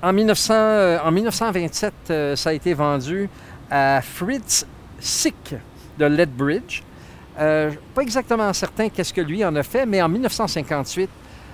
[0.02, 3.30] en, 1900, euh, en 1927, euh, ça a été vendu
[3.70, 4.66] à Fritz
[5.00, 5.56] Sick
[5.98, 6.84] de Lethbridge.
[7.38, 11.10] Pas exactement certain qu'est-ce que lui en a fait, mais en 1958,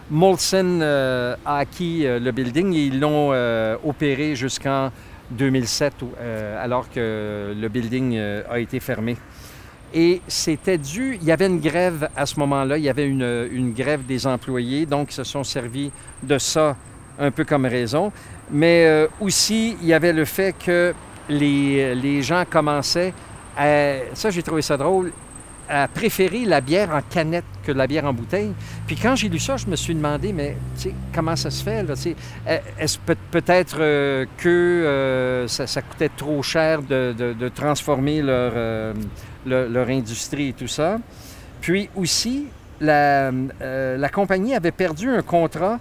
[0.10, 3.32] Molson a acquis le building et ils l'ont
[3.84, 4.91] opéré jusqu'en
[5.32, 5.94] 2007,
[6.62, 9.17] alors que le building a été fermé.
[9.94, 13.74] Et c'était dû, il y avait une grève à ce moment-là, il y avait une,
[13.76, 15.91] grève des employés, donc ils se sont servis
[16.24, 16.78] de ça
[17.20, 18.12] un peu comme raison.
[18.50, 20.94] Mais euh, aussi, il y avait le fait que
[21.28, 23.13] les, les gens commençaient
[23.58, 25.12] à, ça j'ai trouvé ça drôle,
[25.71, 28.51] à préférer la bière en canette que la bière en bouteille.
[28.88, 30.57] Puis quand j'ai lu ça, je me suis demandé, mais
[31.13, 31.86] comment ça se fait?
[32.77, 32.97] Est-ce
[33.31, 38.93] peut-être euh, que euh, ça, coûtait trop cher de, de, transformer leur,
[39.45, 40.97] leur industrie et tout ça?
[41.62, 42.47] Puis aussi,
[42.81, 43.31] la,
[43.62, 45.79] euh, la compagnie avait perdu un contrat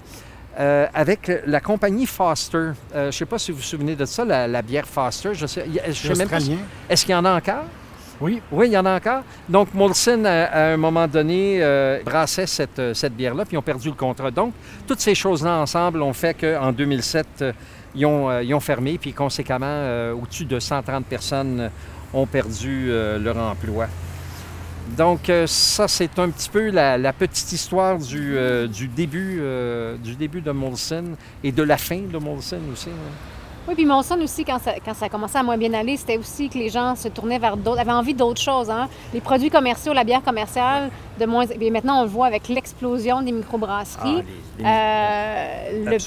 [0.59, 2.59] euh, avec la compagnie Foster.
[2.59, 5.31] Euh, je ne sais pas si vous vous souvenez de ça, la, bière Foster.
[5.33, 6.27] Je sais, je sais
[6.89, 7.65] Est-ce qu'il y en a encore?
[8.21, 8.43] Oui.
[8.53, 9.23] Oui, il y en a encore.
[9.49, 11.61] Donc, Molson, à, un moment donné,
[12.05, 14.31] brassait cette, cette bière-là, puis ils ont perdu le contrat.
[14.31, 14.53] Donc,
[14.87, 17.45] toutes ces choses-là ensemble ont fait qu'en 2007,
[17.95, 21.71] ils ont, ils, ont, fermé, puis conséquemment, au-dessus de 130 personnes
[22.13, 23.87] ont perdu euh, leur emploi.
[24.97, 29.41] Donc euh, ça, c'est un petit peu la, petite histoire du, euh, du début,
[30.03, 32.91] du début de Molson et de la fin de Molson aussi.
[32.91, 33.40] Hein.
[33.71, 36.49] Oui, puis Molson aussi, quand ça, quand ça commençait à moins bien aller, c'était aussi
[36.49, 38.69] que les gens se tournaient vers d'autres, avaient envie d'autres choses.
[38.69, 38.89] Hein?
[39.15, 41.47] Les produits commerciaux, la bière commerciale, de moins.
[41.47, 44.25] Bien, maintenant, on le voit avec l'explosion des microbrasseries.
[44.65, 45.99] Ah, les,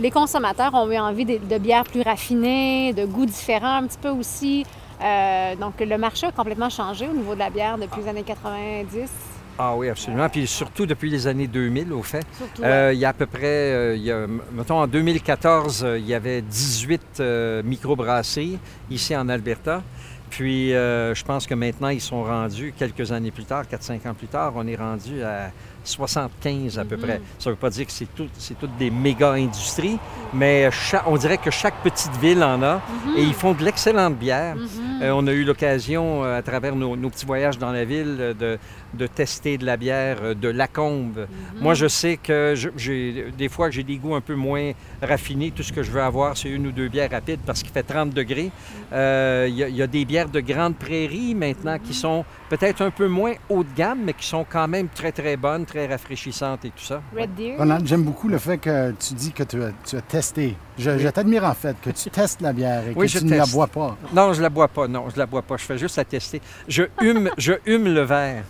[0.00, 3.98] les, consommateurs ont eu envie de, de bières plus raffinées, de goûts différents un petit
[3.98, 4.66] peu aussi.
[5.00, 8.24] Euh, donc, le marché a complètement changé au niveau de la bière depuis les années
[8.24, 9.08] 90.
[9.58, 10.28] Ah oui, absolument.
[10.28, 12.26] Puis surtout depuis les années 2000, au fait.
[12.60, 16.06] Euh, il y a à peu près, euh, il y a, mettons, en 2014, il
[16.06, 17.22] y avait 18
[17.64, 18.58] microbrasseries
[18.90, 19.82] ici en Alberta.
[20.30, 24.28] Puis je pense que maintenant, ils sont rendus, quelques années plus tard, 4-5 ans plus
[24.28, 25.50] tard, on est rendu à
[25.84, 27.18] 75 à peu près.
[27.18, 27.24] Mhm.
[27.38, 29.98] Ça ne veut pas dire que c'est tout, toutes des méga industries,
[30.32, 30.68] mais
[31.06, 33.16] on dirait que chaque petite ville en a mhm.
[33.16, 34.56] et ils font de l'excellente bière.
[34.56, 35.02] Mhm.
[35.02, 38.58] Euh, on a eu l'occasion, euh, à travers nos, petits voyages dans la ville, de,
[38.94, 41.26] de tester de la bière euh, de Lacombe.
[41.60, 45.50] Moi, je sais que j'ai des fois j'ai des goûts un peu moins raffinés.
[45.50, 47.82] Tout ce que je veux avoir, c'est une ou deux bières rapides parce qu'il fait
[47.82, 48.50] 30 degrés.
[48.92, 53.08] Euh, il y, a des bières de grande prairie maintenant qui sont peut-être un peu
[53.08, 56.70] moins haut de gamme, mais qui sont quand même très, très bonnes, très rafraîchissantes et
[56.70, 57.02] tout ça.
[57.16, 57.56] Red Deer.
[57.84, 60.54] J'aime beaucoup le fait que tu dis que tu as, tu as testé.
[60.78, 63.66] Je, t'admire en fait, que tu testes la bière et que tu ne la bois
[63.66, 63.96] pas.
[64.12, 64.86] Non, je la bois pas.
[64.86, 65.56] Non, je la bois pas.
[65.56, 66.42] Je fais juste la tester.
[66.68, 68.44] Je hume, je hume le verre.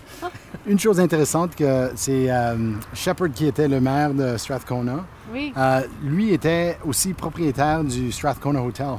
[0.67, 5.05] Une chose intéressante, que c'est euh, Shepard qui était le maire de Strathcona.
[5.33, 5.53] Oui.
[5.57, 8.99] Euh, lui était aussi propriétaire du Strathcona Hotel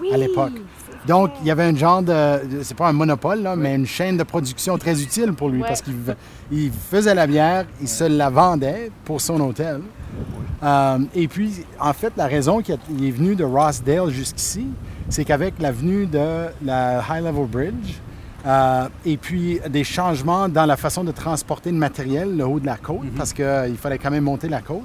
[0.00, 0.52] oui, à l'époque.
[1.06, 4.16] Donc, il y avait un genre de, c'est pas un monopole, là, mais une chaîne
[4.16, 8.90] de production très utile pour lui parce qu'il faisait la bière, il se la vendait
[9.04, 9.80] pour son hôtel.
[10.62, 14.66] Euh, et puis, en fait, la raison qu'il est venu de Rossdale jusqu'ici,
[15.08, 18.00] c'est qu'avec la venue de la High Level Bridge,
[18.44, 22.66] euh, et puis des changements dans la façon de transporter le matériel le haut de
[22.66, 23.10] la côte, mhm.
[23.16, 24.82] parce qu'il fallait quand même monter la côte.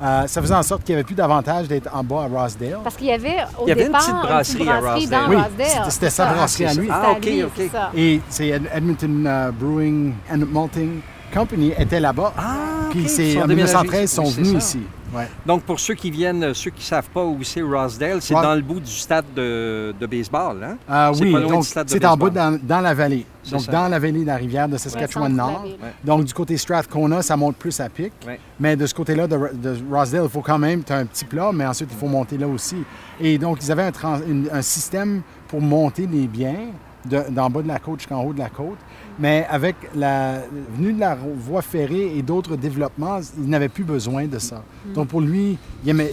[0.00, 2.78] Euh, ça faisait en sorte qu'il n'y avait plus d'avantage d'être en bas à Rosedale.
[2.84, 5.22] Parce qu'il y avait au Il y avait une petite brasserie à Rosedale.
[5.24, 5.90] dans Oui, Rosedale.
[5.90, 6.88] c'était- sa Ah, brasserie à lui.
[6.90, 7.70] Ah, ok, ok.
[7.96, 11.00] Et c'est Ed- Edmonton euh, Brewing and Malting
[11.34, 12.32] Company était là-bas.
[12.38, 12.42] Ah,
[12.90, 14.80] Puis ok, c'est en déménagés 1913 ils sont venus ici.
[15.14, 15.26] Ouais.
[15.46, 18.54] Donc, pour ceux qui viennent, ceux qui ne savent pas où c'est Rosedale, c'est dans
[18.54, 20.76] le bout du stade de, de baseball, hein?
[20.88, 22.58] Ah C'est oui, pas loin donc du stade de c'est en bas baseball.
[22.60, 23.26] dans, dans la vallée.
[23.50, 23.72] Donc ça.
[23.72, 25.62] dans la vallée de la rivière de Ouais, Saskatchewan centre de la Nord.
[25.64, 25.76] ville.
[25.82, 25.94] Ouais.
[26.04, 28.12] Donc du côté Strathcona, ça monte plus à pic.
[28.26, 28.38] Ouais.
[28.60, 31.24] Mais de ce côté-là de, de Rosedale, il faut quand même, tu as un petit
[31.24, 32.76] plat, mais ensuite il faut monter là aussi.
[33.18, 36.66] Et donc ils avaient un, trans- une- un système pour monter les biens
[37.06, 38.76] de- d'en bas de la côte jusqu'en haut de la côte.
[39.18, 40.42] Mais avec la
[40.76, 44.62] venue de la voie ferrée et d'autres développements, il n'avait plus besoin de ça.
[44.94, 45.58] Donc pour lui,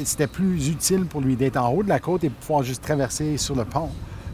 [0.03, 3.37] c'était plus utile pour lui d'être en haut de la côte et pouvoir juste traverser
[3.37, 3.89] sur le pont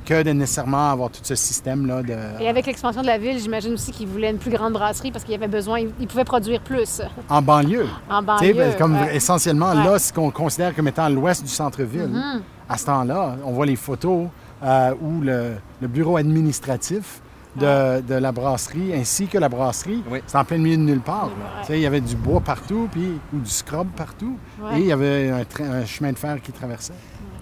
[0.06, 2.16] que de nécessairement avoir tout ce système-là de...
[2.42, 5.24] Et avec l'expansion de la ville, j'imagine aussi qu'il voulait une plus grande brasserie parce
[5.24, 7.86] qu'il avait besoin, il, pouvait produire plus En banlieue.
[8.10, 8.74] en banlieue.
[8.80, 9.16] comme ouais.
[9.16, 9.84] essentiellement, Ouais.
[9.86, 12.42] là, ce qu'on considère comme étant l'ouest du centre-ville, Mhm.
[12.68, 14.28] à ce temps-là, on voit les photos
[14.64, 15.52] euh, où le,
[15.82, 17.22] le bureau administratif
[17.56, 20.20] de, de la brasserie ainsi que la brasserie, Oui.
[20.26, 21.30] c'est en plein milieu de nulle part.
[21.70, 24.38] il y avait du bois partout, puis, ou du scrub partout,
[24.74, 26.94] et il y avait un chemin de fer qui traversait.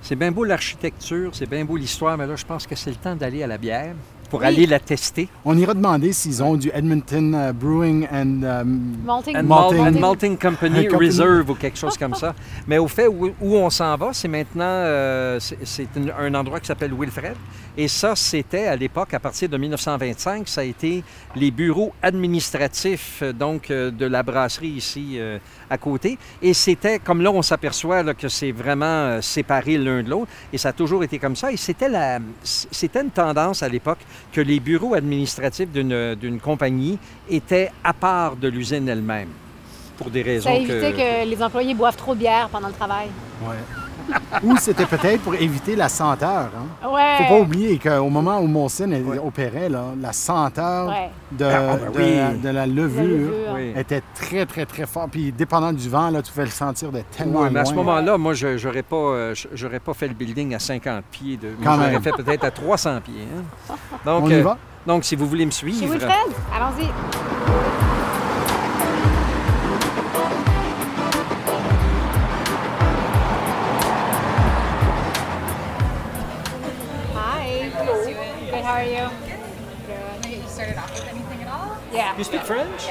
[0.02, 2.96] C'est bien beau l'architecture, c'est bien beau l'histoire, mais là, je pense que c'est le
[2.96, 3.94] temps d'aller à la bière
[4.30, 4.46] pour Oui.
[4.48, 5.28] aller la tester.
[5.46, 8.42] On ira demander s'ils ont du Edmonton euh, Brewing and...
[8.44, 9.38] euh, Malting.
[9.38, 9.80] And Malting.
[9.82, 10.88] Malting, Malting Company.
[10.90, 12.34] Reserve ou quelque chose comme ça.
[12.68, 15.88] Mais au fait, où, où on s'en va, c'est maintenant, euh, c'est
[16.20, 17.36] un endroit qui s'appelle Wilfred.
[17.78, 21.04] Et ça, c'était à l'époque, à partir de 1925, ça a été
[21.36, 25.38] les bureaux administratifs donc euh, de la brasserie ici euh,
[25.70, 26.18] à côté.
[26.42, 30.30] Et c'était, comme là, on s'aperçoit que c'est vraiment euh, séparé l'un de l'autre.
[30.52, 31.52] Et ça a toujours été comme ça.
[31.52, 34.00] Et c'était la, c'était une tendance à l'époque
[34.32, 36.98] que les bureaux administratifs d'une d'une compagnie
[37.30, 39.30] étaient à part de l'usine elle-même.
[39.98, 40.98] Pour des raisons Ça évitait que...
[41.26, 43.08] que les employés boivent trop de bière pendant le travail.
[43.48, 43.56] ouais.
[44.44, 46.50] ou c'était peut-être pour éviter la senteur.
[46.56, 46.88] Hein?
[46.90, 47.18] Ouais.
[47.20, 51.10] faut pas oublier qu'au moment où Molson elle opérait, là, la senteur Ouais.
[51.32, 52.16] de, Ah, ben oui.
[52.16, 53.34] la, de la levure, levure.
[53.56, 53.74] Oui.
[53.76, 55.08] était très, très, très fort.
[55.12, 57.74] Puis, dépendant du vent, là, tu pouvais le sentir de tellement Oui, mais à ce
[57.74, 61.38] moment-là, moi, je n'aurais pas, euh, j'aurais pas fait le building à 50 pieds.
[61.38, 63.28] De, j'aurais fait peut-être à 300 pieds.
[63.70, 63.76] hein.
[64.06, 64.58] Donc, On y euh, va?
[64.88, 65.92] donc, si vous voulez me Chez suivre...
[65.94, 66.10] Wilfred,
[66.56, 67.99] allons-y.
[78.70, 79.10] How are you?
[79.90, 80.30] Good.
[80.30, 81.74] You started off with anything at all?
[81.92, 82.16] Yeah.
[82.18, 82.82] You speak French?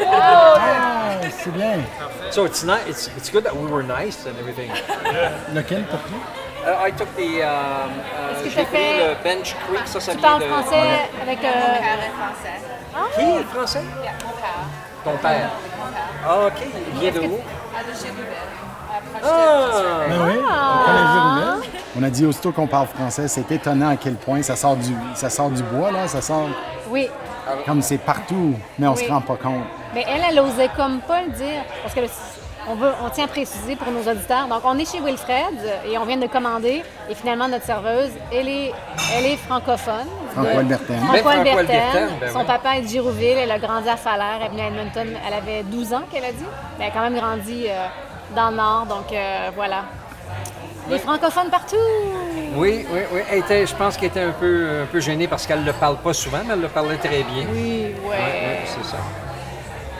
[0.00, 1.84] Ah, c'est bien.
[2.30, 2.80] So it's not.
[2.88, 4.70] It's, it's good that we were nice and everything.
[5.56, 6.20] Lequel t'as pris?
[6.64, 7.42] Uh, I took the.
[7.44, 10.46] Um, uh, Est-ce j'ai pris le Bench Creek, ça, ça Tu vient parles de.
[10.48, 10.88] français
[11.20, 11.38] avec...
[11.44, 11.52] euh,
[11.84, 12.56] Parle français.
[13.14, 13.84] Qui est le français?
[14.02, 14.64] Yeah, mon père.
[15.04, 15.50] Ton père.
[16.24, 16.58] Ah, ok.
[16.94, 17.38] Il vient de où?
[17.76, 18.50] À de chez Nouvelle.
[18.88, 20.08] À proche de Ah!
[20.08, 21.75] Ben oui, on connaît Giroulet.
[21.98, 24.92] On a dit aussitôt qu'on parle français, c'est étonnant à quel point ça sort du,
[25.14, 26.06] ça sort du bois, là.
[26.08, 26.48] Ça sort
[26.90, 27.08] Oui.
[27.64, 29.04] comme c'est partout, mais on Oui.
[29.04, 29.64] se rend pas compte.
[29.94, 31.62] Mais elle, elle osait comme pas le dire.
[31.82, 32.08] Parce que le-
[32.68, 34.46] on, veut, on tient à préciser pour nos auditeurs.
[34.48, 35.54] Donc, on est chez Wilfred
[35.88, 36.82] et on vient de commander.
[37.08, 38.72] Et finalement, notre serveuse, elle est,
[39.16, 40.06] elle est francophone.
[40.32, 40.96] Franco-albertaine.
[41.00, 41.66] Ben, Franco-albertaine.
[41.66, 42.44] franco-albertaine, ben Son oui.
[42.46, 43.38] papa est de Girouville.
[43.38, 44.38] Elle a grandi à Falaire.
[44.40, 45.06] Elle est venue à Edmonton.
[45.26, 46.44] Elle avait 12 ans, qu'elle a dit.
[46.78, 47.86] Mais elle a quand même grandi euh,
[48.34, 48.86] dans le Nord.
[48.86, 49.84] Donc, euh, voilà.
[50.90, 51.76] Les francophones partout!
[52.54, 53.20] Oui, oui, oui.
[53.30, 55.72] Elle était, je pense qu'elle était un peu, un peu gênée parce qu'elle ne le
[55.72, 57.44] parle pas souvent, mais elle le parlait très bien.
[57.52, 57.92] Oui, ouais.
[58.02, 58.96] Oui, oui, c'est ça.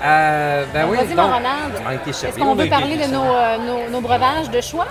[0.05, 1.74] Euh, ben oui, Vas-y, mon donc, Ronald.
[1.84, 4.87] on a été Est-ce qu'on veut parler de nos, euh, nos- nos breuvages de choix?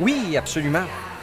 [0.00, 0.82] Oui, absolument.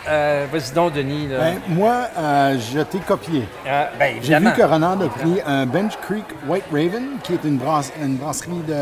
[0.09, 1.27] Euh, Vas-y donc, Denis.
[1.27, 1.37] là.
[1.39, 3.47] Ben, moi, euh, je t'ai copié.
[3.67, 7.43] Euh, ben, J'ai vu que Ronald a pris un Bench Creek White Raven, qui est
[7.43, 8.73] une, brasse- une brasserie de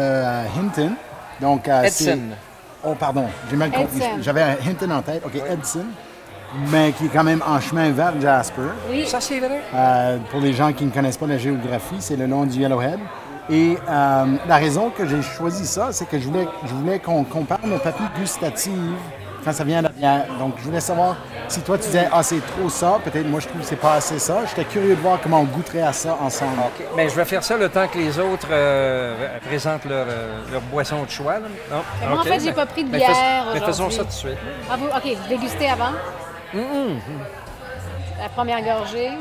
[0.60, 0.92] Hinton.
[1.42, 2.20] Donc, euh, Edson.
[2.86, 3.98] Oh, pardon, j'ai mal compris.
[3.98, 4.22] Edson.
[4.22, 5.24] J'avais un Hinton en tête.
[5.26, 5.86] OK, Edson.
[6.72, 8.62] Mais qui est quand même en chemin vers Jasper.
[8.90, 9.06] Oui.
[9.08, 9.62] Ça, c'est vrai.
[9.74, 13.00] Euh, pour les gens qui ne connaissent pas la géographie, c'est le long du Yellowhead.
[13.50, 17.24] Et euh, la raison que j'ai choisi ça, c'est que je voulais, je voulais qu'on
[17.24, 18.94] compare nos papilles gustatives
[19.46, 20.20] quand ça vient à.
[20.40, 21.16] Donc, je voulais savoir
[21.48, 23.94] si toi, tu disais, ah, c'est trop ça, peut-être moi, je trouve que c'est pas
[23.94, 24.40] assez ça.
[24.50, 26.58] J'étais curieux de voir comment on goûterait à ça ensemble.
[26.60, 26.86] OK.
[26.98, 30.62] Ben, je vais faire ça le temps que les autres euh, présentent leur, euh, leur
[30.62, 31.34] boisson de choix.
[31.36, 31.48] là.
[31.72, 31.82] Non?
[32.02, 33.98] Mais moi, en fait, j'ai pas pris de ben, fais- bière ben, faisons aujourd'hui.
[33.98, 34.38] ça tout de suite.
[34.70, 35.92] Ah, vous, OK, vous dégustez avant?
[38.20, 39.12] La première gorgée.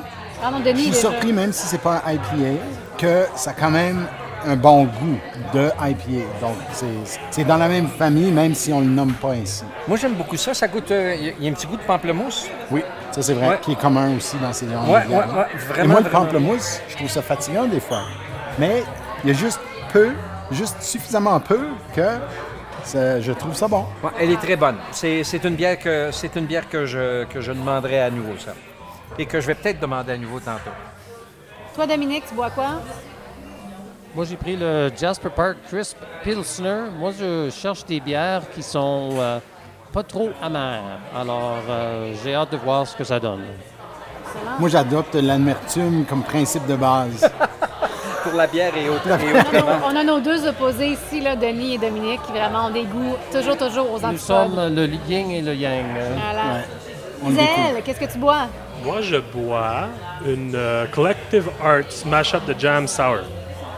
[0.43, 1.01] Ah non, Denis, Je suis déjà.
[1.11, 2.61] surpris, même si c'est pas un IPA,
[2.99, 4.07] que ça a quand même
[4.47, 5.19] un bon goût
[5.53, 6.25] de IPA.
[6.41, 9.65] Donc, c'est- c'est dans la même famille, même si on le nomme pas ainsi.
[9.89, 10.55] Moi, j'aime beaucoup ça.
[10.55, 10.91] Ça goûte.
[10.91, 12.49] euh, Il y a- il y a un petit goût de pamplemousse.
[12.71, 12.83] Oui,
[13.13, 13.59] ça c'est vrai, Ouais.
[13.63, 15.29] qui est commun aussi dans ces genres Ouais, de bières.
[15.29, 16.25] ouais, ouais, Et vraiment, moi, le vraiment.
[16.27, 18.03] pamplemousse, je trouve ça fatigant des fois.
[18.59, 18.83] Mais
[19.23, 19.61] il y a juste
[19.93, 20.11] peu,
[20.51, 21.61] juste suffisamment peu
[21.95, 22.03] que
[23.21, 23.87] je trouve ça bon.
[24.21, 24.77] elle est très bonne.
[24.93, 28.53] C'est une bière que c'est une bière que je, que je demanderai à nouveau, ça.
[29.19, 30.71] Et que je vais peut-être demander à nouveau tantôt.
[31.75, 32.81] Toi, Dominique, tu bois quoi?
[34.15, 36.85] Moi, j'ai pris le Jasper Park Crisp Pilsner.
[36.97, 39.41] Moi, je cherche des bières qui sont euh,
[39.93, 41.01] pas trop amères.
[41.17, 43.43] Alors, euh, j'ai hâte de voir ce que ça donne.
[44.61, 47.29] Moi, j'adopte l'amertume comme principe de base.
[48.23, 49.03] Pour la bière et autres.
[49.85, 53.17] on, a nos deux opposés ici, là, Denis et Dominique, qui vraiment ont des goûts
[53.33, 54.13] toujours, toujours aux antipodes.
[54.13, 55.85] Nous sommes le yin et le yang.
[57.21, 57.81] Voilà.
[57.85, 58.47] qu'est-ce que tu bois?
[58.85, 59.89] Moi, je bois
[60.25, 63.25] une euh, Collective Arts Mashup de Jam Sour.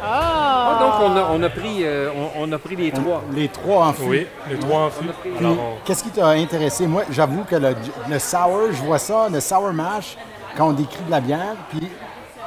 [0.02, 0.78] Ah!
[0.80, 3.22] donc, on a, on a pris, euh, on, a pris les trois.
[3.32, 4.04] Les trois en fût.
[4.04, 5.08] Oui, les trois en fût.
[5.84, 6.86] Qu'est-ce qui t'a intéressé?
[6.86, 7.74] Moi, j'avoue que le,
[8.08, 10.16] le, sour, je vois ça, le sour mash,
[10.56, 11.88] quand on décrit de la bière, puis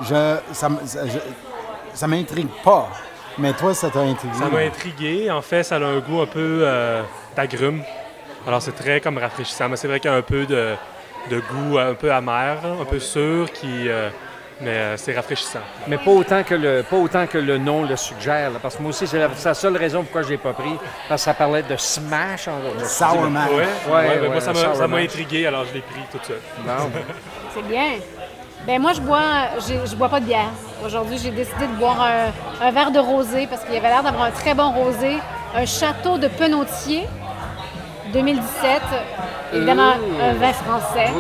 [0.02, 0.70] je, ça,
[1.94, 2.90] ça, m'intrigue pas.
[3.38, 4.36] Mais toi, ça t'a intrigué?
[4.38, 5.32] Ça m'a intrigué.
[5.32, 7.04] En fait, ça a un goût un peu euh,
[7.36, 7.84] d'agrumes.
[8.48, 9.70] Alors, c'est très comme rafraîchissant.
[9.70, 10.76] Mais c'est vrai qu'il y a un peu de,
[11.30, 13.90] de goût un peu amer, un peu sûr, qui...
[13.90, 14.10] Euh,
[14.62, 15.60] mais euh, c'est rafraîchissant.
[15.88, 18.52] Mais pas autant que le, pas autant que le nom le suggère.
[18.62, 20.76] parce que moi aussi, c'est la, seule raison pourquoi je ne l'ai pas pris.
[21.08, 23.50] Parce que ça parlait de smash en Sour mash.
[23.52, 26.38] Oui, ouais, moi, ça m'a intrigué, alors je l'ai pris tout suite.
[27.54, 27.94] c'est bien.
[28.68, 29.22] Ben moi, je bois,
[29.60, 30.52] je bois pas de bière.
[30.86, 32.06] Aujourd'hui, j'ai décidé de boire
[32.62, 35.18] un, verre de rosé parce qu'il y avait l'air d'avoir un très bon rosé.
[35.56, 37.08] Un château de Penotier,
[38.14, 38.82] 2017.
[39.54, 41.12] Évidemment, un vin français.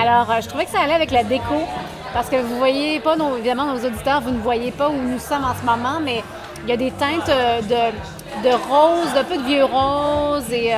[0.00, 1.66] Alors, euh, je trouvais que ça allait avec la déco.
[2.14, 5.18] Parce que vous voyez pas, nos, évidemment, nos auditeurs, vous ne voyez pas où nous
[5.18, 6.22] sommes en ce moment, mais
[6.62, 10.72] il y a des teintes euh, de, de rose, d'un peu de vieux rose, et
[10.72, 10.76] euh,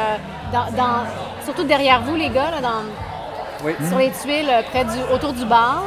[0.51, 1.05] dans,
[1.45, 5.83] surtout derrière vous, les gars, dans, sur les tuiles près du, autour du bar.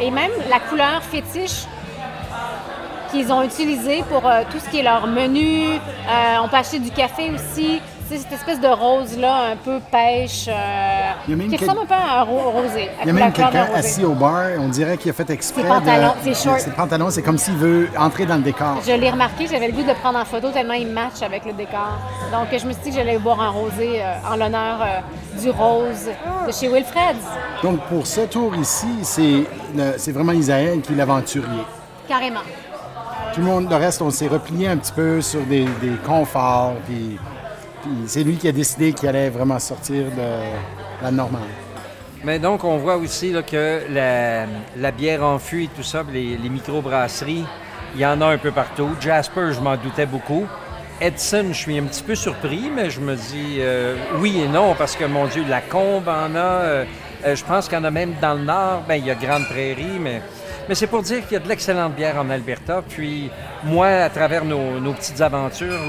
[0.00, 1.66] et même la couleur fétiche
[3.10, 5.78] qu'ils ont utilisée pour tout ce qui est leur menu.
[6.42, 7.80] on peut acheter du café aussi
[8.18, 12.88] cette espèce de rose-là, un peu pêche, euh, qui ressemble un peu à un rosé.
[13.02, 15.62] Il y a même quelqu'un assis au bar, on dirait qu'il a fait exprès.
[15.62, 16.60] Ses pantalons, c'est short.
[16.60, 18.80] Ses pantalons, c'est comme s'il veut entrer dans le décor.
[18.86, 21.52] Je l'ai remarqué, j'avais le goût de prendre en photo tellement il match avec le
[21.52, 21.98] décor.
[22.32, 25.50] Donc, je me suis dit que j'allais boire un rosé euh, en l'honneur euh, du
[25.50, 26.08] rose
[26.46, 27.16] de chez Wilfred.
[27.62, 31.64] Donc, pour ce tour ici, c'est vraiment Isaël qui est l'aventurier.
[32.08, 32.40] Carrément.
[33.34, 36.74] Tout le monde, le reste, on s'est replié un petit peu sur des, des conforts,
[36.86, 37.16] puis
[38.06, 41.42] c'est lui qui a décidé qu'il allait vraiment sortir de la normale.
[42.22, 46.48] Mais donc, on voit aussi que la, bière en fût et tout ça, les, les
[46.48, 47.46] microbrasseries,
[47.94, 48.90] il y en a un peu partout.
[49.00, 50.46] Jasper, je m'en doutais beaucoup.
[51.00, 54.74] Edson, je suis un petit peu surpris, mais je me dis euh, oui et non,
[54.74, 56.38] parce que, mon Dieu, la Combe en a.
[56.38, 56.84] Euh,
[57.24, 58.82] euh, je pense qu'il y en a même dans le nord.
[58.86, 60.20] Bien, il y a Grande Prairie, mais
[60.68, 62.82] mais c'est pour dire qu'il y a de l'excellente bière en Alberta.
[62.86, 63.30] Puis
[63.64, 65.80] moi, à travers nos, petites aventures,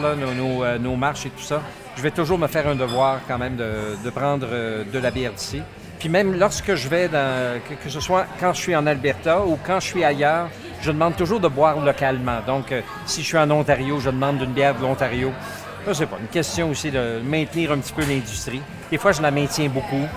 [0.79, 1.61] nos, marches et tout ça,
[1.95, 5.33] je vais toujours me faire un devoir quand même de, prendre euh, de la bière
[5.33, 5.61] d'ici.
[5.99, 9.57] Puis même lorsque je vais, dans, que, ce soit quand je suis en Alberta ou
[9.65, 10.49] quand je suis ailleurs,
[10.81, 12.39] je demande toujours de boire localement.
[12.45, 15.31] Donc, euh, si je suis en Ontario, je demande une bière de l'Ontario.
[15.87, 18.61] Je sais pas, une question aussi de maintenir un petit peu l'industrie.
[18.89, 20.07] Des fois, je la maintiens beaucoup,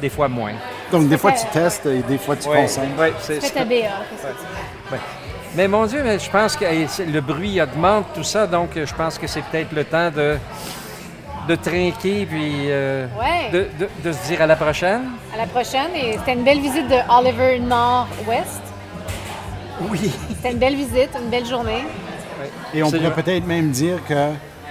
[0.00, 0.52] des fois moins.
[0.90, 2.92] Donc, des fois, tu testes et des fois, tu consommes.
[2.98, 3.74] Oui, c'est ta BA.
[5.54, 9.18] Mais mon Dieu, mais je pense que le bruit augmente, tout ça, donc je pense
[9.18, 10.36] que c'est peut-être le temps de
[11.48, 13.06] de trinquer puis euh,
[13.52, 13.68] de,
[14.04, 15.02] de, se dire à la prochaine.
[15.34, 15.90] À la prochaine.
[15.96, 18.62] Et c'était une belle visite de Oliver Nord-Ouest.
[19.88, 20.12] Oui.
[20.28, 21.84] C'était une belle visite, une belle journée.
[22.74, 24.14] Et on pourrait peut-être même dire que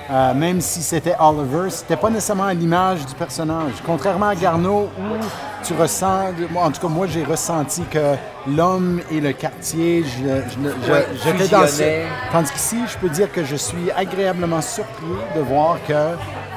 [0.09, 3.73] euh, même si c'était Oliver, c'était pas nécessairement à l'image du personnage.
[3.85, 8.15] Contrairement à Garneau, où tu ressens, en tout cas moi j'ai ressenti que
[8.47, 12.05] l'homme et le quartier, j'étais dans ce...
[12.31, 16.15] Tandis qu'ici, je peux dire que je suis agréablement surpris de voir que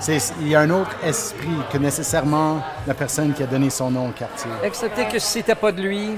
[0.09, 4.09] il y a un autre esprit que nécessairement la personne qui a donné son nom
[4.09, 4.51] au quartier.
[4.63, 6.17] Excepté que si c'était pas de lui,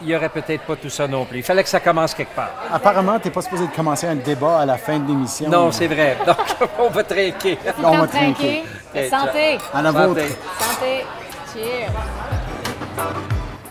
[0.00, 1.38] il n'y aurait peut-être pas tout ça non plus.
[1.38, 2.50] Il fallait que ça commence quelque part.
[2.72, 5.48] Apparemment, tu n'es pas supposé de commencer un débat à la fin de l'émission.
[5.48, 6.16] Non, c'est vrai.
[6.26, 6.36] Donc,
[6.78, 7.58] on va trinquer.
[7.82, 8.64] On va trinquer.
[9.08, 9.58] Santé.
[9.72, 10.22] À la vôtre.
[10.58, 11.04] Santé.
[11.52, 11.90] Cheers.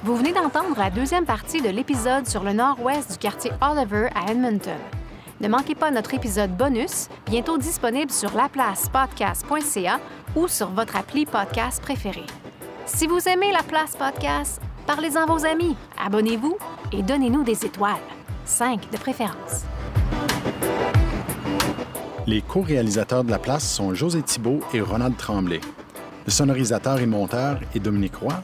[0.04, 4.32] Vous venez d'entendre la deuxième partie de l'épisode sur le nord-ouest du quartier Oliver à
[4.32, 4.74] Edmonton.
[5.42, 10.00] Ne manquez pas notre épisode bonus, bientôt disponible sur laplacepodcast.ca
[10.36, 12.24] ou sur votre appli podcast préféré.
[12.86, 16.58] Si vous aimez La Place Podcast, parlez-en à vos amis, abonnez-vous
[16.92, 17.96] et donnez-nous des étoiles.
[18.46, 19.64] Cinq de préférence.
[22.28, 25.60] Les co-réalisateurs de La Place sont José Thibault et Ronald Tremblay.
[26.26, 28.42] Le sonorisateur et monteur est Dominique Roy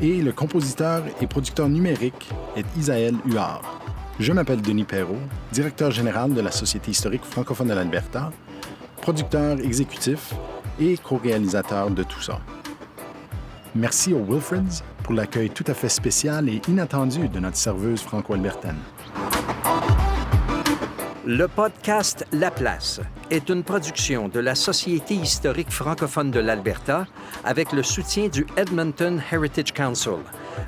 [0.00, 3.83] et le compositeur et producteur numérique est Isaël Huard.
[4.20, 5.18] Je m'appelle Denis Perrault,
[5.50, 8.30] directeur général de la Société historique francophone de l'Alberta.
[9.02, 10.32] producteur exécutif
[10.80, 12.40] et co-réalisateur de tout ça.
[13.74, 18.78] Merci aux Wilfrids pour l'accueil tout à fait spécial et inattendu de notre serveuse franco-albertaine.
[21.26, 23.00] Le podcast La Place
[23.30, 27.06] est une production de la Société historique francophone de l'Alberta
[27.44, 30.18] avec le soutien du Edmonton Heritage Council.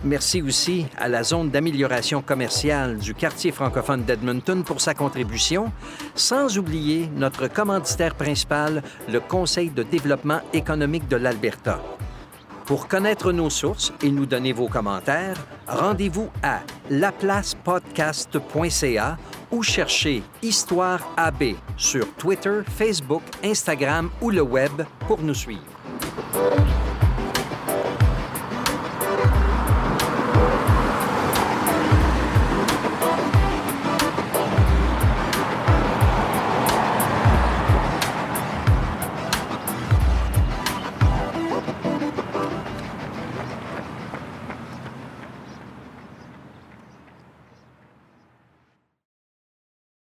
[0.04, 5.70] Merci aussi à la zone d'amélioration commerciale du quartier francophone d'Edmonton pour sa contribution,
[6.14, 11.80] sans oublier notre commanditaire principal, le Conseil de développement économique de l'Alberta.
[12.66, 15.36] Pour connaître nos sources et nous donner vos commentaires,
[15.68, 19.16] rendez-vous à laplacepodcast.ca
[19.52, 25.62] ou cherchez Histoire AB sur Twitter, Facebook, Instagram ou le web pour nous suivre.